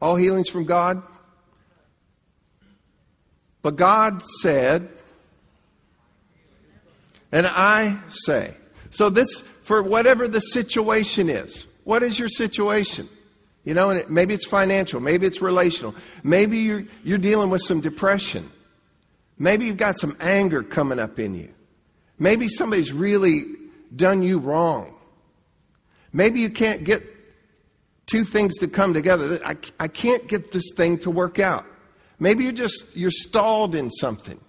All 0.02 0.16
healings 0.16 0.50
from 0.50 0.66
God. 0.66 1.04
But 3.62 3.76
God 3.76 4.24
said, 4.42 4.90
and 7.32 7.46
I 7.46 7.98
say. 8.10 8.56
So 8.92 9.10
this, 9.10 9.42
for 9.64 9.84
whatever 9.84 10.28
the 10.28 10.40
situation 10.40 11.30
is, 11.30 11.66
what 11.84 12.04
is 12.04 12.18
your 12.18 12.30
situation? 12.30 13.10
You 13.64 13.74
know, 13.74 13.90
and 13.90 14.00
it, 14.00 14.10
maybe 14.10 14.34
it's 14.34 14.48
financial, 14.48 15.00
maybe 15.00 15.26
it's 15.28 15.42
relational, 15.42 15.94
maybe 16.24 16.60
you're, 16.60 16.86
you're 17.04 17.18
dealing 17.18 17.50
with 17.50 17.62
some 17.62 17.82
depression, 17.82 18.50
maybe 19.38 19.66
you've 19.66 19.78
got 19.78 20.00
some 20.00 20.16
anger 20.20 20.64
coming 20.64 20.98
up 20.98 21.20
in 21.20 21.36
you, 21.36 21.50
maybe 22.18 22.48
somebody's 22.48 22.94
really 22.94 23.44
done 23.96 24.24
you 24.24 24.40
wrong, 24.40 24.96
maybe 26.14 26.40
you 26.40 26.50
can't 26.50 26.84
get 26.84 27.04
two 28.10 28.24
things 28.24 28.58
to 28.58 28.68
come 28.68 28.94
together. 28.94 29.40
I, 29.46 29.58
I 29.80 29.88
can't 29.88 30.28
get 30.28 30.52
this 30.52 30.72
thing 30.76 30.98
to 31.00 31.12
work 31.12 31.40
out. 31.40 31.66
Maybe 32.20 32.44
you're 32.44 32.54
just 32.54 32.86
you're 32.96 33.12
stalled 33.12 33.76
in 33.76 33.92
something. 33.92 34.40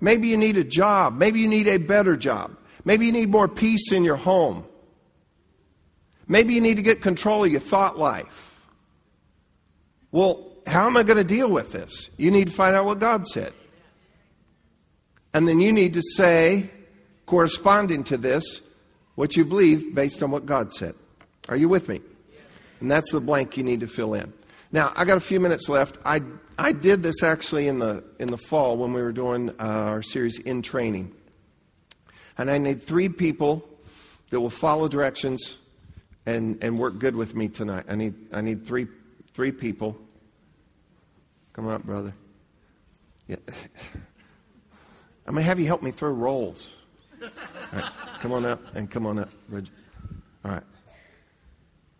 Maybe 0.00 0.28
you 0.28 0.36
need 0.36 0.56
a 0.56 0.64
job. 0.64 1.16
Maybe 1.16 1.40
you 1.40 1.48
need 1.48 1.68
a 1.68 1.78
better 1.78 2.16
job. 2.16 2.56
Maybe 2.84 3.06
you 3.06 3.12
need 3.12 3.30
more 3.30 3.48
peace 3.48 3.92
in 3.92 4.04
your 4.04 4.16
home. 4.16 4.64
Maybe 6.26 6.54
you 6.54 6.60
need 6.60 6.76
to 6.76 6.82
get 6.82 7.02
control 7.02 7.44
of 7.44 7.50
your 7.50 7.60
thought 7.60 7.98
life. 7.98 8.58
Well, 10.12 10.46
how 10.66 10.86
am 10.86 10.96
I 10.96 11.02
going 11.02 11.18
to 11.18 11.24
deal 11.24 11.48
with 11.48 11.72
this? 11.72 12.08
You 12.16 12.30
need 12.30 12.48
to 12.48 12.52
find 12.52 12.76
out 12.76 12.86
what 12.86 12.98
God 12.98 13.26
said. 13.26 13.52
And 15.34 15.46
then 15.46 15.60
you 15.60 15.72
need 15.72 15.94
to 15.94 16.02
say, 16.02 16.70
corresponding 17.26 18.04
to 18.04 18.16
this, 18.16 18.60
what 19.16 19.36
you 19.36 19.44
believe 19.44 19.94
based 19.94 20.22
on 20.22 20.30
what 20.30 20.46
God 20.46 20.72
said. 20.72 20.94
Are 21.48 21.56
you 21.56 21.68
with 21.68 21.88
me? 21.88 22.00
And 22.80 22.90
that's 22.90 23.12
the 23.12 23.20
blank 23.20 23.56
you 23.56 23.62
need 23.62 23.80
to 23.80 23.86
fill 23.86 24.14
in. 24.14 24.32
Now, 24.72 24.92
I 24.96 25.04
got 25.04 25.16
a 25.16 25.20
few 25.20 25.40
minutes 25.40 25.68
left. 25.68 25.98
I, 26.04 26.22
I 26.58 26.72
did 26.72 27.02
this 27.02 27.22
actually 27.22 27.68
in 27.68 27.78
the, 27.78 28.04
in 28.18 28.28
the 28.28 28.38
fall 28.38 28.76
when 28.76 28.92
we 28.92 29.02
were 29.02 29.12
doing 29.12 29.50
uh, 29.58 29.62
our 29.62 30.02
series 30.02 30.38
in 30.38 30.62
training. 30.62 31.14
And 32.38 32.50
I 32.50 32.58
need 32.58 32.82
three 32.82 33.08
people 33.08 33.68
that 34.30 34.40
will 34.40 34.50
follow 34.50 34.88
directions 34.88 35.56
and, 36.24 36.62
and 36.62 36.78
work 36.78 36.98
good 36.98 37.16
with 37.16 37.34
me 37.34 37.48
tonight. 37.48 37.86
I 37.88 37.96
need, 37.96 38.14
I 38.32 38.40
need 38.40 38.64
three, 38.64 38.86
three 39.34 39.52
people. 39.52 39.96
Come 41.52 41.66
on 41.66 41.74
up, 41.74 41.84
brother. 41.84 42.14
Yeah. 43.26 43.36
I'm 45.26 45.34
going 45.34 45.42
to 45.44 45.48
have 45.48 45.60
you 45.60 45.66
help 45.66 45.82
me 45.82 45.90
throw 45.90 46.10
rolls. 46.10 46.72
Come 48.20 48.32
on 48.32 48.44
up 48.44 48.74
and 48.74 48.90
come 48.90 49.06
on 49.06 49.18
up, 49.18 49.30
Reggie. 49.48 49.70
All 50.44 50.52
right. 50.52 50.62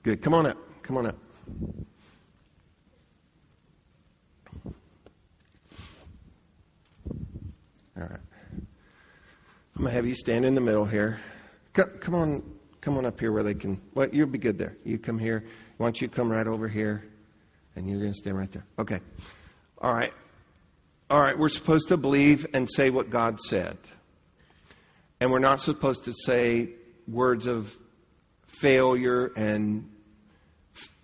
Good. 0.02 0.22
Come 0.22 0.34
on 0.34 0.46
up. 0.46 0.56
Come 0.82 0.96
on 0.96 1.06
up. 1.06 1.16
All 7.96 8.08
right. 8.08 8.18
I'm 9.76 9.84
to 9.84 9.90
have 9.90 10.06
you 10.06 10.14
stand 10.14 10.44
in 10.44 10.54
the 10.54 10.60
middle 10.60 10.84
here. 10.84 11.20
Come, 11.72 12.14
on, 12.14 12.42
come 12.80 12.98
on 12.98 13.06
up 13.06 13.18
here 13.20 13.32
where 13.32 13.42
they 13.42 13.54
can. 13.54 13.80
Well, 13.94 14.08
you'll 14.12 14.26
be 14.26 14.38
good 14.38 14.58
there. 14.58 14.76
You 14.84 14.98
come 14.98 15.18
here. 15.18 15.44
Why 15.76 15.86
don't 15.86 16.00
you 16.00 16.08
come 16.08 16.30
right 16.30 16.46
over 16.46 16.68
here? 16.68 17.04
And 17.76 17.88
you're 17.88 18.00
going 18.00 18.12
to 18.12 18.18
stand 18.18 18.36
right 18.36 18.50
there. 18.50 18.64
Okay. 18.78 19.00
All 19.78 19.94
right. 19.94 20.12
All 21.08 21.20
right. 21.20 21.38
We're 21.38 21.48
supposed 21.48 21.88
to 21.88 21.96
believe 21.96 22.46
and 22.52 22.68
say 22.70 22.90
what 22.90 23.10
God 23.10 23.40
said. 23.40 23.78
And 25.20 25.30
we're 25.30 25.38
not 25.38 25.60
supposed 25.60 26.04
to 26.04 26.12
say 26.12 26.70
words 27.06 27.46
of 27.46 27.76
failure 28.46 29.30
and 29.36 29.88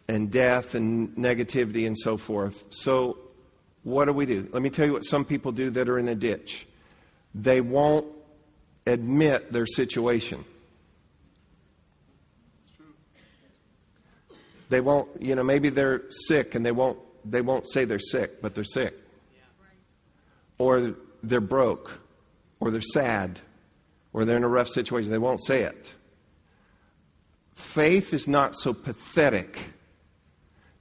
and 0.08 0.30
death 0.30 0.74
and 0.74 1.10
negativity 1.16 1.86
and 1.86 1.96
so 1.98 2.16
forth. 2.16 2.66
So 2.70 3.18
what 3.82 4.06
do 4.06 4.12
we 4.12 4.26
do? 4.26 4.48
Let 4.52 4.62
me 4.62 4.70
tell 4.70 4.86
you 4.86 4.92
what 4.92 5.04
some 5.04 5.24
people 5.24 5.52
do 5.52 5.70
that 5.70 5.88
are 5.88 5.98
in 5.98 6.08
a 6.08 6.14
ditch. 6.14 6.66
They 7.34 7.60
won't 7.60 8.06
admit 8.86 9.52
their 9.52 9.66
situation. 9.66 10.44
They 14.68 14.80
won't, 14.80 15.22
you 15.22 15.34
know, 15.34 15.44
maybe 15.44 15.68
they're 15.68 16.02
sick 16.10 16.54
and 16.54 16.66
they 16.66 16.72
won't 16.72 16.98
they 17.24 17.40
won't 17.40 17.68
say 17.68 17.84
they're 17.84 17.98
sick, 17.98 18.40
but 18.40 18.54
they're 18.54 18.64
sick. 18.64 18.94
Or 20.58 20.94
they're 21.22 21.40
broke, 21.40 22.00
or 22.60 22.70
they're 22.70 22.80
sad, 22.80 23.40
or 24.12 24.24
they're 24.24 24.36
in 24.36 24.44
a 24.44 24.48
rough 24.48 24.68
situation. 24.68 25.10
They 25.10 25.18
won't 25.18 25.44
say 25.44 25.62
it. 25.62 25.92
Faith 27.54 28.14
is 28.14 28.26
not 28.26 28.54
so 28.54 28.72
pathetic 28.72 29.58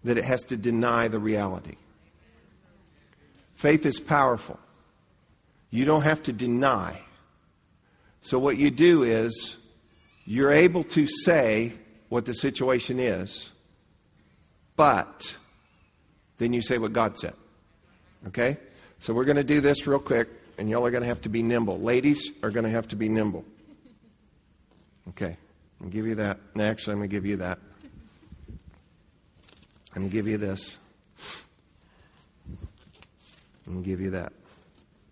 that 0.05 0.19
it 0.19 0.23
has 0.23 0.43
to 0.43 0.55
deny 0.55 1.07
the 1.07 1.19
reality. 1.19 1.75
Faith 3.55 3.85
is 3.85 3.99
powerful. 3.99 4.59
You 5.71 5.83
don't 5.83 6.03
have 6.03 6.21
to 6.23 6.33
deny. 6.33 7.01
So, 8.21 8.37
what 8.37 8.57
you 8.57 8.69
do 8.69 9.03
is 9.03 9.57
you're 10.25 10.51
able 10.51 10.83
to 10.85 11.07
say 11.07 11.73
what 12.09 12.25
the 12.25 12.35
situation 12.35 12.99
is, 12.99 13.49
but 14.75 15.35
then 16.37 16.53
you 16.53 16.61
say 16.61 16.77
what 16.77 16.93
God 16.93 17.17
said. 17.17 17.33
Okay? 18.27 18.57
So, 18.99 19.13
we're 19.13 19.25
going 19.25 19.37
to 19.37 19.43
do 19.43 19.59
this 19.59 19.87
real 19.87 19.99
quick, 19.99 20.29
and 20.59 20.69
y'all 20.69 20.85
are 20.85 20.91
going 20.91 21.03
to 21.03 21.09
have 21.09 21.21
to 21.21 21.29
be 21.29 21.41
nimble. 21.41 21.79
Ladies 21.79 22.31
are 22.43 22.51
going 22.51 22.63
to 22.63 22.69
have 22.69 22.87
to 22.89 22.95
be 22.95 23.09
nimble. 23.09 23.43
Okay. 25.09 25.37
I'll 25.81 25.89
give 25.89 26.05
you 26.05 26.15
that. 26.15 26.39
Actually, 26.59 26.93
I'm 26.93 26.99
going 26.99 27.09
to 27.09 27.15
give 27.15 27.25
you 27.25 27.37
that. 27.37 27.59
I'm 29.95 30.01
going 30.01 30.09
to 30.09 30.13
give 30.13 30.27
you 30.27 30.37
this. 30.37 30.77
I'm 33.65 33.73
going 33.73 33.83
to 33.83 33.89
give 33.89 34.01
you 34.01 34.09
that. 34.11 34.33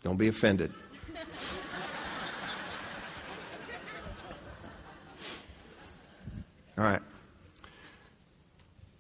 Don't 0.04 0.18
be 0.18 0.28
offended. 0.28 0.74
All 6.78 6.84
right. 6.84 7.02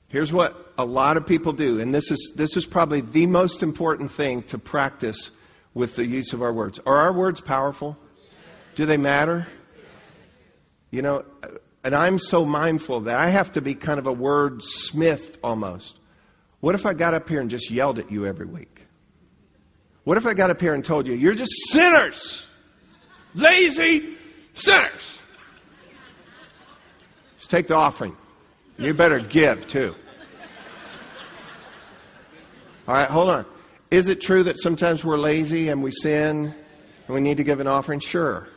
Here's 0.07 0.31
what 0.31 0.73
a 0.77 0.85
lot 0.85 1.17
of 1.17 1.25
people 1.25 1.53
do, 1.53 1.79
and 1.79 1.93
this 1.93 2.11
is, 2.11 2.31
this 2.35 2.55
is 2.55 2.65
probably 2.65 3.01
the 3.01 3.25
most 3.25 3.63
important 3.63 4.11
thing 4.11 4.43
to 4.43 4.57
practice 4.57 5.31
with 5.73 5.95
the 5.95 6.05
use 6.05 6.33
of 6.33 6.41
our 6.41 6.53
words. 6.53 6.79
Are 6.85 6.97
our 6.97 7.11
words 7.11 7.41
powerful? 7.41 7.97
Do 8.75 8.85
they 8.85 8.97
matter? 8.97 9.47
You 10.91 11.01
know, 11.01 11.25
and 11.83 11.93
I'm 11.93 12.19
so 12.19 12.45
mindful 12.45 13.01
that. 13.01 13.19
I 13.19 13.29
have 13.29 13.51
to 13.53 13.61
be 13.61 13.75
kind 13.75 13.99
of 13.99 14.07
a 14.07 14.13
word 14.13 14.63
smith 14.63 15.37
almost. 15.43 15.97
What 16.61 16.75
if 16.75 16.85
I 16.85 16.93
got 16.93 17.13
up 17.13 17.27
here 17.27 17.41
and 17.41 17.49
just 17.49 17.69
yelled 17.69 17.99
at 17.99 18.11
you 18.11 18.25
every 18.25 18.45
week? 18.45 18.81
What 20.05 20.17
if 20.17 20.25
I 20.25 20.33
got 20.33 20.49
up 20.49 20.61
here 20.61 20.73
and 20.73 20.83
told 20.83 21.07
you, 21.07 21.13
you're 21.13 21.35
just 21.35 21.51
sinners? 21.69 22.47
Lazy 23.35 24.15
sinners. 24.53 25.19
Just 27.37 27.49
take 27.49 27.67
the 27.67 27.75
offering. 27.75 28.15
You 28.77 28.93
better 28.93 29.19
give 29.19 29.67
too. 29.67 29.95
All 32.87 32.95
right, 32.95 33.09
hold 33.09 33.29
on. 33.29 33.45
Is 33.91 34.09
it 34.09 34.21
true 34.21 34.43
that 34.43 34.59
sometimes 34.59 35.05
we're 35.05 35.17
lazy 35.17 35.69
and 35.69 35.83
we 35.83 35.91
sin 35.91 36.53
and 37.07 37.13
we 37.13 37.21
need 37.21 37.37
to 37.37 37.43
give 37.43 37.59
an 37.59 37.67
offering? 37.67 37.99
Sure. 37.99 38.47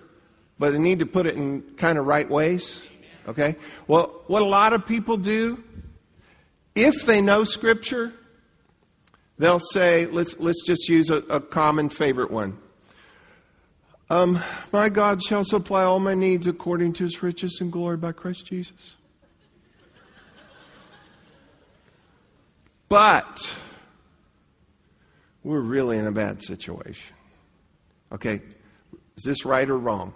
But 0.59 0.73
we 0.73 0.79
need 0.79 1.01
to 1.01 1.07
put 1.07 1.27
it 1.27 1.37
in 1.37 1.63
kind 1.77 1.99
of 1.99 2.07
right 2.07 2.29
ways. 2.29 2.81
Okay? 3.27 3.57
Well, 3.87 4.23
what 4.27 4.43
a 4.43 4.47
lot 4.47 4.73
of 4.73 4.87
people 4.87 5.17
do, 5.17 5.63
if 6.75 7.05
they 7.07 7.21
know 7.21 7.45
Scripture, 7.45 8.13
they'll 9.39 9.59
say, 9.59 10.07
let's, 10.07 10.39
let's 10.39 10.65
just 10.65 10.89
use 10.89 11.11
a, 11.11 11.19
a 11.29 11.41
common 11.41 11.89
favorite 11.89 12.31
one. 12.31 12.59
Um, 14.09 14.39
my 14.73 14.89
God 14.89 15.21
shall 15.23 15.45
supply 15.45 15.83
all 15.83 15.99
my 15.99 16.15
needs 16.15 16.47
according 16.47 16.93
to 16.95 17.05
his 17.05 17.23
riches 17.23 17.59
and 17.61 17.73
glory 17.73 17.97
by 17.97 18.13
Christ 18.13 18.47
Jesus. 18.47 18.95
But 22.89 23.53
we're 25.43 25.61
really 25.61 25.99
in 25.99 26.07
a 26.07 26.13
bad 26.13 26.41
situation. 26.41 27.17
Okay, 28.13 28.41
is 29.17 29.25
this 29.25 29.45
right 29.45 29.69
or 29.69 29.77
wrong? 29.77 30.15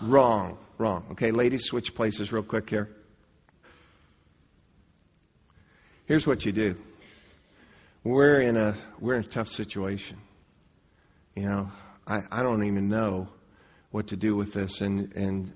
Wrong, 0.00 0.58
wrong. 0.78 1.06
Okay, 1.12 1.30
ladies, 1.30 1.64
switch 1.64 1.94
places 1.94 2.32
real 2.32 2.42
quick 2.42 2.68
here. 2.68 2.88
Here's 6.06 6.26
what 6.26 6.44
you 6.44 6.52
do. 6.52 6.76
We're 8.02 8.40
in 8.40 8.56
a 8.56 8.76
we're 8.98 9.14
in 9.14 9.24
a 9.24 9.28
tough 9.28 9.48
situation. 9.48 10.18
You 11.34 11.44
know, 11.44 11.72
I, 12.06 12.20
I 12.30 12.42
don't 12.42 12.64
even 12.64 12.88
know 12.88 13.28
what 13.90 14.08
to 14.08 14.16
do 14.16 14.36
with 14.36 14.52
this 14.52 14.80
and 14.80 15.14
and 15.14 15.52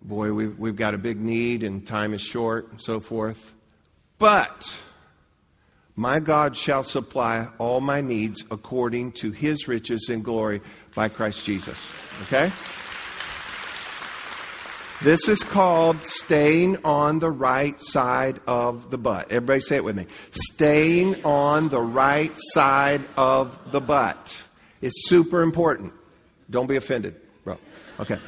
boy, 0.00 0.32
we've 0.32 0.58
we've 0.58 0.76
got 0.76 0.94
a 0.94 0.98
big 0.98 1.20
need 1.20 1.62
and 1.62 1.86
time 1.86 2.14
is 2.14 2.22
short 2.22 2.70
and 2.70 2.80
so 2.80 3.00
forth. 3.00 3.54
But 4.18 4.74
my 5.94 6.20
God 6.20 6.56
shall 6.56 6.84
supply 6.84 7.48
all 7.58 7.80
my 7.80 8.00
needs 8.00 8.44
according 8.50 9.12
to 9.12 9.32
his 9.32 9.68
riches 9.68 10.08
and 10.10 10.24
glory 10.24 10.62
by 10.94 11.08
Christ 11.08 11.44
Jesus. 11.44 11.86
Okay? 12.22 12.50
This 15.02 15.28
is 15.28 15.44
called 15.44 16.02
staying 16.04 16.78
on 16.82 17.18
the 17.18 17.30
right 17.30 17.78
side 17.78 18.40
of 18.46 18.90
the 18.90 18.96
but. 18.96 19.30
Everybody 19.30 19.60
say 19.60 19.76
it 19.76 19.84
with 19.84 19.94
me. 19.94 20.06
Staying 20.30 21.22
on 21.22 21.68
the 21.68 21.82
right 21.82 22.32
side 22.34 23.02
of 23.14 23.72
the 23.72 23.80
but. 23.80 24.34
It's 24.80 25.06
super 25.06 25.42
important. 25.42 25.92
Don't 26.48 26.66
be 26.66 26.76
offended, 26.76 27.14
bro. 27.44 27.58
Okay. 28.00 28.18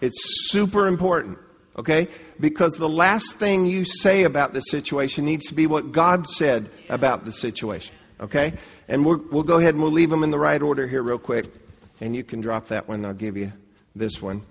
It's 0.00 0.50
super 0.50 0.86
important. 0.86 1.38
Okay? 1.76 2.08
Because 2.40 2.72
the 2.72 2.88
last 2.88 3.34
thing 3.34 3.66
you 3.66 3.84
say 3.84 4.24
about 4.24 4.54
the 4.54 4.60
situation 4.62 5.26
needs 5.26 5.46
to 5.46 5.54
be 5.54 5.66
what 5.66 5.92
God 5.92 6.26
said 6.26 6.70
about 6.88 7.26
the 7.26 7.32
situation. 7.32 7.94
Okay? 8.18 8.54
And 8.88 9.04
we 9.04 9.16
will 9.16 9.42
go 9.42 9.58
ahead 9.58 9.74
and 9.74 9.82
we'll 9.82 9.92
leave 9.92 10.10
them 10.10 10.22
in 10.22 10.30
the 10.30 10.38
right 10.38 10.60
order 10.62 10.86
here, 10.86 11.02
real 11.02 11.18
quick. 11.18 11.52
And 12.00 12.16
you 12.16 12.24
can 12.24 12.40
drop 12.40 12.68
that 12.68 12.88
one. 12.88 13.04
I'll 13.04 13.12
give 13.12 13.36
you 13.36 13.52
this 13.94 14.22
one 14.22 14.46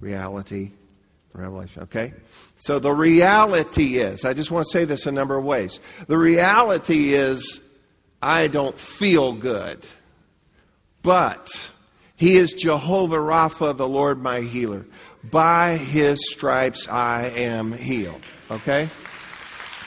reality, 0.00 0.72
revelation. 1.32 1.82
Okay? 1.84 2.12
So 2.56 2.78
the 2.78 2.92
reality 2.92 3.96
is, 3.96 4.24
I 4.24 4.34
just 4.34 4.50
want 4.50 4.66
to 4.66 4.70
say 4.70 4.84
this 4.84 5.06
a 5.06 5.12
number 5.12 5.36
of 5.36 5.44
ways. 5.44 5.80
The 6.06 6.18
reality 6.18 7.14
is, 7.14 7.60
I 8.20 8.48
don't 8.48 8.78
feel 8.78 9.32
good. 9.32 9.86
But 11.02 11.48
He 12.16 12.36
is 12.36 12.52
Jehovah 12.52 13.16
Rapha, 13.16 13.76
the 13.76 13.88
Lord 13.88 14.20
my 14.20 14.40
healer. 14.40 14.84
By 15.24 15.76
his 15.76 16.30
stripes 16.30 16.88
I 16.88 17.26
am 17.26 17.72
healed. 17.72 18.22
Okay? 18.50 18.88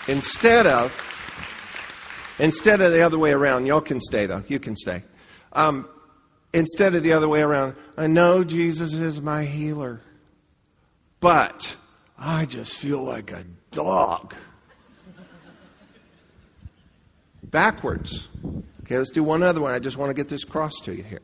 Instead 0.08 0.68
of, 0.68 0.92
instead 2.40 2.82
of 2.82 2.92
the 2.92 3.02
other 3.02 3.18
way 3.18 3.32
around, 3.32 3.66
y'all 3.66 3.82
can 3.82 4.02
stay 4.02 4.26
though. 4.26 4.44
You 4.48 4.60
can 4.60 4.76
stay. 4.76 5.04
Um, 5.54 5.88
instead 6.54 6.96
of 6.96 7.04
the 7.04 7.14
other 7.14 7.30
way 7.30 7.42
around, 7.42 7.76
I 7.98 8.08
know 8.08 8.44
Jesus 8.44 8.94
is 8.94 9.22
my 9.22 9.46
healer, 9.46 10.02
but 11.20 11.76
I 12.18 12.46
just 12.46 12.76
feel 12.76 13.04
like 13.04 13.32
a 13.32 13.44
dog. 13.72 14.36
Backwards. 17.44 18.28
Okay, 18.84 18.98
let's 18.98 19.10
do 19.10 19.24
one 19.24 19.44
other 19.44 19.62
one. 19.62 19.74
I 19.74 19.80
just 19.80 19.98
want 19.98 20.10
to 20.10 20.14
get 20.14 20.30
this 20.30 20.44
cross 20.44 20.74
to 20.84 20.96
you 20.96 21.04
here. 21.04 21.20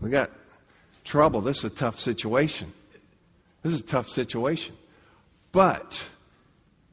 We 0.00 0.10
got 0.10 0.30
trouble. 1.04 1.40
This 1.40 1.58
is 1.58 1.64
a 1.64 1.70
tough 1.70 1.98
situation. 1.98 2.72
This 3.62 3.72
is 3.72 3.80
a 3.80 3.84
tough 3.84 4.08
situation. 4.08 4.74
But 5.52 6.02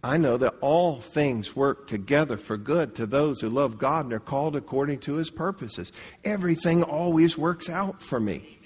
I 0.03 0.17
know 0.17 0.37
that 0.37 0.55
all 0.61 0.99
things 0.99 1.55
work 1.55 1.87
together 1.87 2.37
for 2.37 2.57
good 2.57 2.95
to 2.95 3.05
those 3.05 3.41
who 3.41 3.49
love 3.49 3.77
God 3.77 4.05
and 4.05 4.13
are 4.13 4.19
called 4.19 4.55
according 4.55 4.99
to 5.01 5.15
his 5.15 5.29
purposes. 5.29 5.91
Everything 6.23 6.81
always 6.81 7.37
works 7.37 7.69
out 7.69 8.01
for 8.01 8.19
me. 8.19 8.59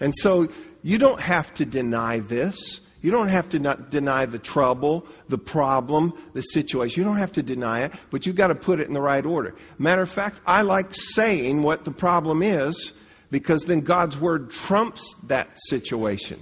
And 0.00 0.14
so 0.18 0.48
you 0.82 0.98
don't 0.98 1.20
have 1.20 1.54
to 1.54 1.64
deny 1.64 2.18
this. 2.18 2.80
You 3.00 3.10
don't 3.10 3.28
have 3.28 3.48
to 3.50 3.58
not 3.58 3.90
deny 3.90 4.26
the 4.26 4.38
trouble, 4.38 5.06
the 5.28 5.38
problem, 5.38 6.12
the 6.34 6.42
situation. 6.42 7.00
You 7.00 7.04
don't 7.04 7.18
have 7.18 7.32
to 7.32 7.42
deny 7.42 7.82
it, 7.82 7.92
but 8.10 8.26
you've 8.26 8.36
got 8.36 8.48
to 8.48 8.54
put 8.54 8.80
it 8.80 8.88
in 8.88 8.94
the 8.94 9.00
right 9.00 9.24
order. 9.24 9.54
Matter 9.78 10.02
of 10.02 10.10
fact, 10.10 10.40
I 10.46 10.62
like 10.62 10.94
saying 10.94 11.62
what 11.62 11.84
the 11.84 11.90
problem 11.90 12.42
is 12.42 12.92
because 13.30 13.64
then 13.64 13.80
God's 13.80 14.18
word 14.18 14.50
trumps 14.50 15.14
that 15.24 15.48
situation. 15.68 16.40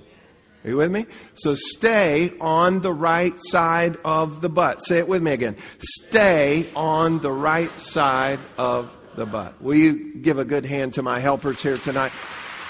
Are 0.65 0.71
you 0.71 0.77
with 0.77 0.93
me? 0.93 1.07
So 1.35 1.55
stay 1.55 2.33
on 2.41 2.81
the 2.81 2.93
right 2.93 3.35
side 3.39 3.99
of 4.05 4.41
the 4.41 4.49
but. 4.49 4.85
Say 4.85 4.99
it 4.99 5.09
with 5.09 5.23
me 5.23 5.33
again. 5.33 5.57
Stay 5.81 6.71
on 6.77 7.19
the 7.19 7.33
right 7.33 7.77
side 7.79 8.39
of 8.57 8.95
the 9.17 9.27
but. 9.27 9.61
Will 9.61 9.75
you 9.75 10.15
give 10.15 10.39
a 10.39 10.45
good 10.45 10.65
hand 10.65 10.95
to 10.95 11.03
my 11.03 11.19
helpers 11.19 11.61
here 11.61 11.77
tonight? 11.77 12.13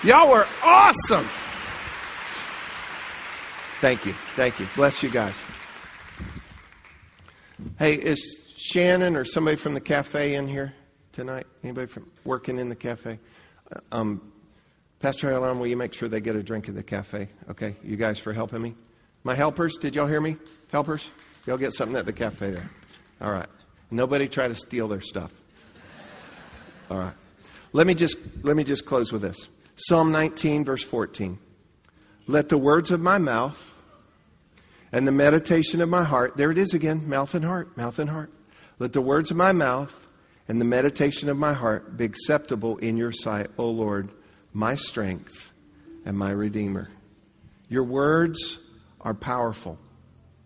Y'all 0.02 0.30
were 0.30 0.46
awesome. 0.62 1.28
Thank 3.80 4.06
you. 4.06 4.12
Thank 4.36 4.58
you. 4.58 4.66
Bless 4.74 5.02
you 5.02 5.10
guys. 5.10 5.40
Hey, 7.78 7.94
is 7.94 8.40
Shannon 8.56 9.16
or 9.16 9.24
somebody 9.24 9.56
from 9.56 9.74
the 9.74 9.80
cafe 9.80 10.34
in 10.34 10.48
here 10.48 10.72
tonight? 11.12 11.46
Anybody 11.62 11.88
from 11.88 12.10
working 12.24 12.58
in 12.58 12.68
the 12.68 12.76
cafe? 12.76 13.18
Um, 13.90 14.31
Pastor 15.02 15.32
Alarm, 15.32 15.58
will 15.58 15.66
you 15.66 15.76
make 15.76 15.92
sure 15.92 16.08
they 16.08 16.20
get 16.20 16.36
a 16.36 16.44
drink 16.44 16.68
in 16.68 16.76
the 16.76 16.82
cafe? 16.84 17.28
Okay, 17.50 17.74
you 17.82 17.96
guys 17.96 18.20
for 18.20 18.32
helping 18.32 18.62
me. 18.62 18.76
My 19.24 19.34
helpers, 19.34 19.76
did 19.76 19.96
y'all 19.96 20.06
hear 20.06 20.20
me? 20.20 20.36
Helpers, 20.70 21.10
y'all 21.44 21.58
get 21.58 21.72
something 21.72 21.96
at 21.96 22.06
the 22.06 22.12
cafe 22.12 22.52
there. 22.52 22.70
All 23.20 23.32
right. 23.32 23.48
Nobody 23.90 24.28
try 24.28 24.46
to 24.46 24.54
steal 24.54 24.86
their 24.86 25.00
stuff. 25.00 25.32
All 26.88 26.98
right. 26.98 27.14
Let 27.72 27.88
me 27.88 27.94
just 27.94 28.16
let 28.42 28.56
me 28.56 28.62
just 28.62 28.86
close 28.86 29.12
with 29.12 29.22
this. 29.22 29.48
Psalm 29.74 30.12
19 30.12 30.64
verse 30.64 30.84
14. 30.84 31.36
Let 32.28 32.48
the 32.48 32.58
words 32.58 32.92
of 32.92 33.00
my 33.00 33.18
mouth 33.18 33.74
and 34.92 35.06
the 35.06 35.12
meditation 35.12 35.80
of 35.80 35.88
my 35.88 36.04
heart, 36.04 36.36
there 36.36 36.52
it 36.52 36.58
is 36.58 36.74
again, 36.74 37.08
mouth 37.08 37.34
and 37.34 37.44
heart, 37.44 37.76
mouth 37.76 37.98
and 37.98 38.10
heart. 38.10 38.30
Let 38.78 38.92
the 38.92 39.02
words 39.02 39.32
of 39.32 39.36
my 39.36 39.50
mouth 39.50 40.06
and 40.46 40.60
the 40.60 40.64
meditation 40.64 41.28
of 41.28 41.36
my 41.36 41.54
heart 41.54 41.96
be 41.96 42.04
acceptable 42.04 42.76
in 42.78 42.96
your 42.96 43.10
sight, 43.10 43.48
O 43.58 43.68
Lord, 43.68 44.08
my 44.52 44.74
strength 44.74 45.52
and 46.04 46.16
my 46.16 46.30
redeemer. 46.30 46.90
Your 47.68 47.84
words 47.84 48.58
are 49.00 49.14
powerful. 49.14 49.78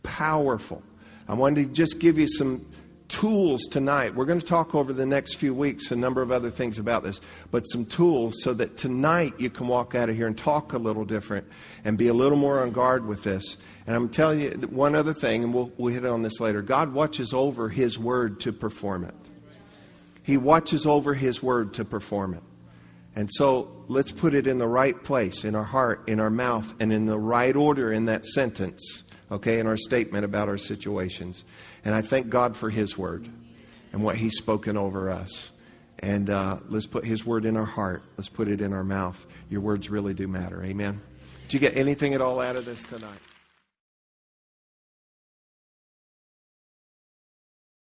Powerful. 0.02 0.82
I 1.28 1.34
wanted 1.34 1.68
to 1.68 1.72
just 1.72 1.98
give 1.98 2.18
you 2.18 2.28
some 2.28 2.66
tools 3.08 3.64
tonight. 3.64 4.14
We're 4.14 4.24
going 4.24 4.40
to 4.40 4.46
talk 4.46 4.74
over 4.74 4.92
the 4.92 5.06
next 5.06 5.34
few 5.34 5.54
weeks 5.54 5.90
a 5.90 5.96
number 5.96 6.22
of 6.22 6.32
other 6.32 6.50
things 6.50 6.78
about 6.78 7.02
this, 7.02 7.20
but 7.50 7.64
some 7.64 7.84
tools 7.84 8.42
so 8.42 8.54
that 8.54 8.76
tonight 8.76 9.34
you 9.38 9.50
can 9.50 9.68
walk 9.68 9.94
out 9.94 10.08
of 10.08 10.16
here 10.16 10.26
and 10.26 10.36
talk 10.36 10.72
a 10.72 10.78
little 10.78 11.04
different 11.04 11.46
and 11.84 11.96
be 11.96 12.08
a 12.08 12.14
little 12.14 12.38
more 12.38 12.60
on 12.60 12.72
guard 12.72 13.06
with 13.06 13.22
this. 13.22 13.56
And 13.86 13.94
I'm 13.94 14.08
telling 14.08 14.40
you 14.40 14.50
one 14.70 14.94
other 14.94 15.14
thing, 15.14 15.44
and 15.44 15.54
we'll, 15.54 15.70
we'll 15.76 15.92
hit 15.92 16.04
on 16.04 16.22
this 16.22 16.40
later. 16.40 16.62
God 16.62 16.92
watches 16.92 17.32
over 17.32 17.68
His 17.68 17.98
word 17.98 18.40
to 18.40 18.52
perform 18.52 19.04
it. 19.04 19.14
He 20.22 20.36
watches 20.36 20.86
over 20.86 21.14
His 21.14 21.42
word 21.42 21.74
to 21.74 21.84
perform 21.84 22.34
it. 22.34 22.42
And 23.16 23.30
so 23.32 23.84
let's 23.88 24.12
put 24.12 24.34
it 24.34 24.46
in 24.46 24.58
the 24.58 24.68
right 24.68 25.02
place, 25.02 25.44
in 25.44 25.54
our 25.54 25.64
heart, 25.64 26.06
in 26.06 26.20
our 26.20 26.28
mouth, 26.28 26.74
and 26.78 26.92
in 26.92 27.06
the 27.06 27.18
right 27.18 27.56
order 27.56 27.90
in 27.90 28.04
that 28.04 28.26
sentence, 28.26 29.02
okay, 29.32 29.58
in 29.58 29.66
our 29.66 29.78
statement 29.78 30.26
about 30.26 30.50
our 30.50 30.58
situations. 30.58 31.42
And 31.82 31.94
I 31.94 32.02
thank 32.02 32.28
God 32.28 32.58
for 32.58 32.68
His 32.68 32.98
word 32.98 33.26
and 33.92 34.04
what 34.04 34.16
He's 34.16 34.36
spoken 34.36 34.76
over 34.76 35.10
us. 35.10 35.50
And 36.00 36.28
uh, 36.28 36.58
let's 36.68 36.86
put 36.86 37.06
His 37.06 37.24
word 37.24 37.46
in 37.46 37.56
our 37.56 37.64
heart. 37.64 38.02
Let's 38.18 38.28
put 38.28 38.48
it 38.48 38.60
in 38.60 38.74
our 38.74 38.84
mouth. 38.84 39.26
Your 39.48 39.62
words 39.62 39.88
really 39.88 40.12
do 40.12 40.28
matter. 40.28 40.62
Amen. 40.62 41.00
Did 41.48 41.54
you 41.54 41.60
get 41.60 41.74
anything 41.74 42.12
at 42.12 42.20
all 42.20 42.40
out 42.40 42.56
of 42.56 42.66
this 42.66 42.82
tonight? 42.84 43.18